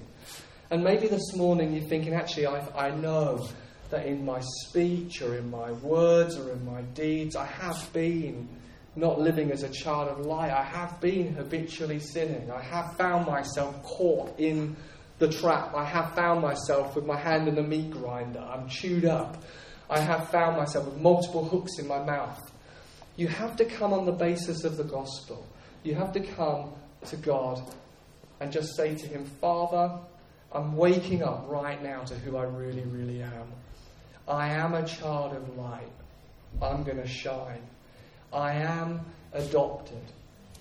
And 0.70 0.86
maybe 0.86 1.10
this 1.10 1.36
morning 1.36 1.74
you're 1.74 1.90
thinking, 1.90 2.14
actually, 2.14 2.48
I, 2.48 2.88
I 2.88 2.92
know 2.92 3.46
that 3.90 4.06
in 4.06 4.26
my 4.26 4.42
speech 4.66 5.22
or 5.22 5.36
in 5.36 5.50
my 5.50 5.72
words 5.72 6.36
or 6.36 6.52
in 6.52 6.66
my 6.66 6.82
deeds, 6.82 7.36
I 7.36 7.46
have 7.46 7.92
been 7.94 8.48
not 8.96 9.20
living 9.20 9.52
as 9.52 9.64
a 9.64 9.70
child 9.70 10.10
of 10.10 10.26
light. 10.26 10.52
I 10.52 10.64
have 10.64 11.00
been 11.00 11.34
habitually 11.34 12.00
sinning. 12.00 12.52
I 12.52 12.62
have 12.62 12.98
found 12.98 13.28
myself 13.28 13.82
caught 13.84 14.40
in 14.40 14.76
the 15.20 15.30
trap. 15.30 15.74
I 15.76 15.86
have 15.86 16.16
found 16.16 16.42
myself 16.42 16.96
with 16.96 17.06
my 17.06 17.18
hand 17.18 17.48
in 17.48 17.56
the 17.56 17.64
meat 17.64 17.92
grinder. 17.92 18.40
I'm 18.40 18.68
chewed 18.68 19.06
up. 19.06 19.44
I 19.90 20.00
have 20.00 20.30
found 20.30 20.58
myself 20.58 20.86
with 20.86 21.02
multiple 21.02 21.46
hooks 21.46 21.80
in 21.80 21.88
my 21.88 22.04
mouth. 22.04 22.52
You 23.16 23.28
have 23.28 23.56
to 23.58 23.66
come 23.66 23.94
on 23.94 24.06
the 24.06 24.12
basis 24.12 24.64
of 24.64 24.78
the 24.78 24.84
gospel. 24.84 25.46
You 25.84 25.96
have 25.96 26.12
to 26.14 26.20
come 26.20 26.72
to 27.06 27.16
God 27.18 27.62
and 28.40 28.52
just 28.52 28.76
say 28.76 28.96
to 28.96 29.08
Him, 29.08 29.26
Father, 29.42 29.98
I'm 30.52 30.76
waking 30.76 31.24
up 31.24 31.46
right 31.48 31.82
now 31.84 32.04
to 32.04 32.16
who 32.16 32.38
I 32.38 32.44
really, 32.44 32.84
really 32.84 33.22
am. 33.22 33.48
I 34.28 34.50
am 34.50 34.74
a 34.74 34.86
child 34.86 35.36
of 35.36 35.58
light. 35.58 35.92
I'm 36.62 36.84
going 36.84 36.98
to 36.98 37.08
shine. 37.08 37.62
I 38.34 38.54
am 38.54 39.02
adopted. 39.34 40.04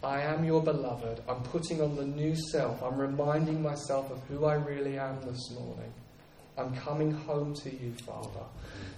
I 0.03 0.22
am 0.22 0.44
your 0.44 0.62
beloved. 0.62 1.22
I'm 1.29 1.42
putting 1.42 1.81
on 1.81 1.96
the 1.96 2.05
new 2.05 2.37
self. 2.51 2.83
I'm 2.83 2.99
reminding 2.99 3.62
myself 3.62 4.11
of 4.11 4.20
who 4.29 4.44
I 4.44 4.55
really 4.55 4.99
am 4.99 5.20
this 5.22 5.51
morning. 5.53 5.92
I'm 6.59 6.75
coming 6.77 7.12
home 7.12 7.55
to 7.55 7.70
you, 7.70 7.94
Father. 8.05 8.44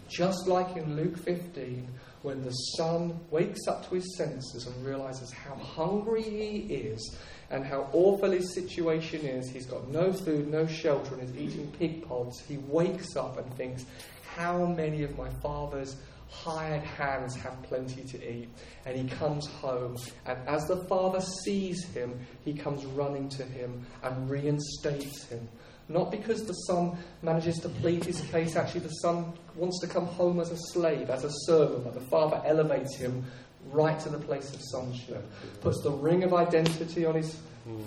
Just 0.09 0.46
like 0.46 0.77
in 0.77 0.96
Luke 0.96 1.18
15, 1.18 1.88
when 2.23 2.43
the 2.43 2.51
son 2.51 3.19
wakes 3.31 3.67
up 3.67 3.89
to 3.89 3.95
his 3.95 4.17
senses 4.17 4.67
and 4.67 4.87
realizes 4.87 5.31
how 5.33 5.55
hungry 5.55 6.23
he 6.23 6.75
is 6.75 7.17
and 7.51 7.65
how 7.65 7.89
awful 7.93 8.31
his 8.31 8.55
situation 8.55 9.21
is. 9.25 9.49
He's 9.49 9.67
got 9.67 9.89
no 9.89 10.13
food, 10.13 10.49
no 10.49 10.67
shelter, 10.67 11.15
and 11.15 11.23
is 11.23 11.37
eating 11.37 11.73
pig 11.79 12.07
pods. 12.07 12.41
He 12.41 12.59
wakes 12.59 13.17
up 13.17 13.39
and 13.39 13.55
thinks, 13.55 13.87
How 14.35 14.67
many 14.67 15.03
of 15.03 15.17
my 15.17 15.31
father's 15.43 15.97
hired 16.31 16.83
hands 16.83 17.35
have 17.37 17.63
plenty 17.63 18.03
to 18.03 18.31
eat? 18.31 18.49
And 18.85 18.97
he 18.97 19.09
comes 19.17 19.47
home, 19.47 19.97
and 20.27 20.39
as 20.47 20.67
the 20.67 20.85
father 20.85 21.21
sees 21.21 21.85
him, 21.85 22.19
he 22.45 22.53
comes 22.53 22.85
running 22.85 23.29
to 23.31 23.45
him 23.45 23.87
and 24.03 24.29
reinstates 24.29 25.25
him. 25.25 25.49
Not 25.88 26.11
because 26.11 26.44
the 26.44 26.53
son 26.53 26.96
manages 27.22 27.59
to 27.61 27.68
plead 27.68 28.05
his 28.05 28.20
case, 28.20 28.57
actually, 28.57 28.81
the 28.81 28.88
son 28.88 29.33
wants 29.57 29.81
to 29.81 29.87
come 29.87 30.07
home 30.07 30.38
as 30.38 30.51
a 30.51 30.57
slave, 30.72 31.09
as 31.09 31.24
a 31.24 31.31
servant, 31.46 31.85
but 31.85 31.94
the 31.94 32.07
father 32.09 32.42
elevates 32.44 32.96
him 32.96 33.24
right 33.70 33.98
to 34.01 34.09
the 34.09 34.18
place 34.18 34.53
of 34.55 34.61
sonship. 34.61 35.24
Puts 35.61 35.82
the 35.82 35.91
ring 35.91 36.24
of 36.24 36.34
identity 36.34 37.07
on 37.07 37.14
his 37.14 37.36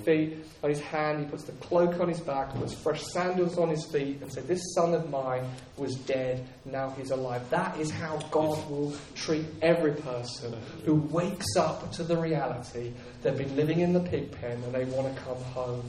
feet, 0.06 0.38
on 0.64 0.70
his 0.70 0.80
hand, 0.80 1.20
he 1.20 1.26
puts 1.26 1.44
the 1.44 1.52
cloak 1.54 2.00
on 2.00 2.08
his 2.08 2.20
back, 2.20 2.54
puts 2.54 2.74
fresh 2.74 3.02
sandals 3.02 3.58
on 3.58 3.70
his 3.70 3.86
feet, 3.86 4.22
and 4.22 4.32
says, 4.32 4.46
This 4.46 4.62
son 4.76 4.94
of 4.94 5.10
mine 5.10 5.44
was 5.78 5.96
dead, 5.96 6.46
now 6.66 6.92
he's 6.92 7.12
alive. 7.12 7.48
That 7.50 7.80
is 7.80 7.90
how 7.90 8.18
God 8.30 8.70
will 8.70 8.94
treat 9.16 9.46
every 9.62 9.94
person 9.94 10.56
who 10.86 10.96
wakes 10.96 11.56
up 11.58 11.92
to 11.94 12.04
the 12.04 12.18
reality 12.18 12.94
they've 13.22 13.38
been 13.38 13.56
living 13.56 13.80
in 13.80 13.94
the 13.94 14.00
pig 14.00 14.32
pen 14.32 14.62
and 14.64 14.74
they 14.74 14.86
want 14.86 15.14
to 15.16 15.22
come 15.22 15.38
home. 15.38 15.84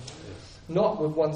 Not 0.72 1.00
with 1.00 1.12
one 1.12 1.34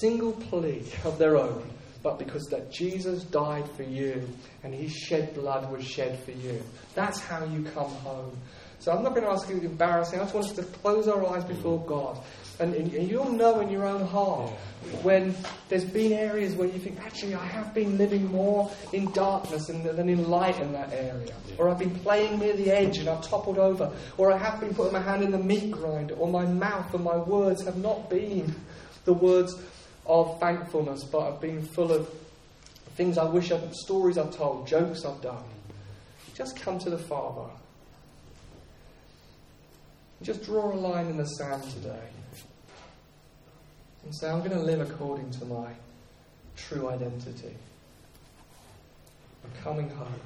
single 0.00 0.32
plea 0.32 0.82
of 1.04 1.18
their 1.18 1.36
own, 1.36 1.62
but 2.02 2.18
because 2.18 2.44
that 2.46 2.72
Jesus 2.72 3.24
died 3.24 3.68
for 3.72 3.82
you 3.82 4.26
and 4.62 4.72
his 4.72 4.92
shed 4.92 5.34
blood 5.34 5.70
was 5.70 5.84
shed 5.84 6.18
for 6.24 6.30
you. 6.30 6.62
That's 6.94 7.20
how 7.20 7.44
you 7.44 7.64
come 7.64 7.90
home. 7.90 8.36
So 8.80 8.92
I'm 8.92 9.02
not 9.02 9.14
going 9.14 9.24
to 9.26 9.30
ask 9.30 9.48
you 9.48 9.56
embarrassing. 9.56 10.20
I 10.20 10.22
just 10.22 10.34
want 10.34 10.46
us 10.46 10.52
to 10.52 10.62
close 10.62 11.08
our 11.08 11.26
eyes 11.28 11.44
before 11.44 11.84
God 11.84 12.18
And, 12.60 12.74
and 12.74 13.10
you'll 13.10 13.30
know 13.30 13.60
in 13.60 13.70
your 13.70 13.86
own 13.86 14.04
heart 14.06 14.50
when 15.02 15.34
there's 15.68 15.84
been 15.84 16.12
areas 16.12 16.54
where 16.54 16.66
you 16.66 16.78
think, 16.78 17.00
actually, 17.00 17.34
I 17.34 17.44
have 17.44 17.72
been 17.72 17.98
living 17.98 18.26
more 18.30 18.70
in 18.92 19.10
darkness 19.12 19.66
than 19.66 20.08
in 20.08 20.28
light 20.28 20.58
in 20.60 20.72
that 20.72 20.92
area. 20.92 21.34
Or 21.56 21.68
I've 21.68 21.78
been 21.78 21.94
playing 21.94 22.38
near 22.38 22.56
the 22.56 22.70
edge 22.70 22.98
and 22.98 23.08
I've 23.08 23.22
toppled 23.22 23.58
over. 23.58 23.92
Or 24.16 24.32
I 24.32 24.38
have 24.38 24.60
been 24.60 24.74
putting 24.74 24.92
my 24.92 25.00
hand 25.00 25.22
in 25.22 25.30
the 25.30 25.38
meat 25.38 25.70
grinder. 25.70 26.14
Or 26.14 26.28
my 26.28 26.46
mouth 26.46 26.92
and 26.94 27.04
my 27.04 27.16
words 27.16 27.64
have 27.64 27.76
not 27.76 28.10
been 28.10 28.54
the 29.08 29.14
words 29.14 29.54
of 30.04 30.38
thankfulness, 30.38 31.02
but 31.04 31.20
I've 31.20 31.40
been 31.40 31.62
full 31.62 31.90
of 31.90 32.06
things 32.94 33.16
I 33.16 33.24
wish 33.24 33.50
I'd, 33.50 33.74
stories 33.74 34.18
I've 34.18 34.36
told, 34.36 34.66
jokes 34.66 35.06
I've 35.06 35.22
done. 35.22 35.42
Just 36.34 36.60
come 36.60 36.78
to 36.80 36.90
the 36.90 36.98
Father. 36.98 37.50
Just 40.20 40.44
draw 40.44 40.70
a 40.70 40.76
line 40.76 41.06
in 41.06 41.16
the 41.16 41.24
sand 41.24 41.62
today 41.70 42.08
and 44.04 44.14
say, 44.14 44.28
I'm 44.28 44.40
going 44.40 44.50
to 44.50 44.62
live 44.62 44.82
according 44.82 45.30
to 45.30 45.46
my 45.46 45.68
true 46.54 46.90
identity. 46.90 47.56
I'm 49.42 49.62
coming 49.62 49.88
home. 49.88 50.20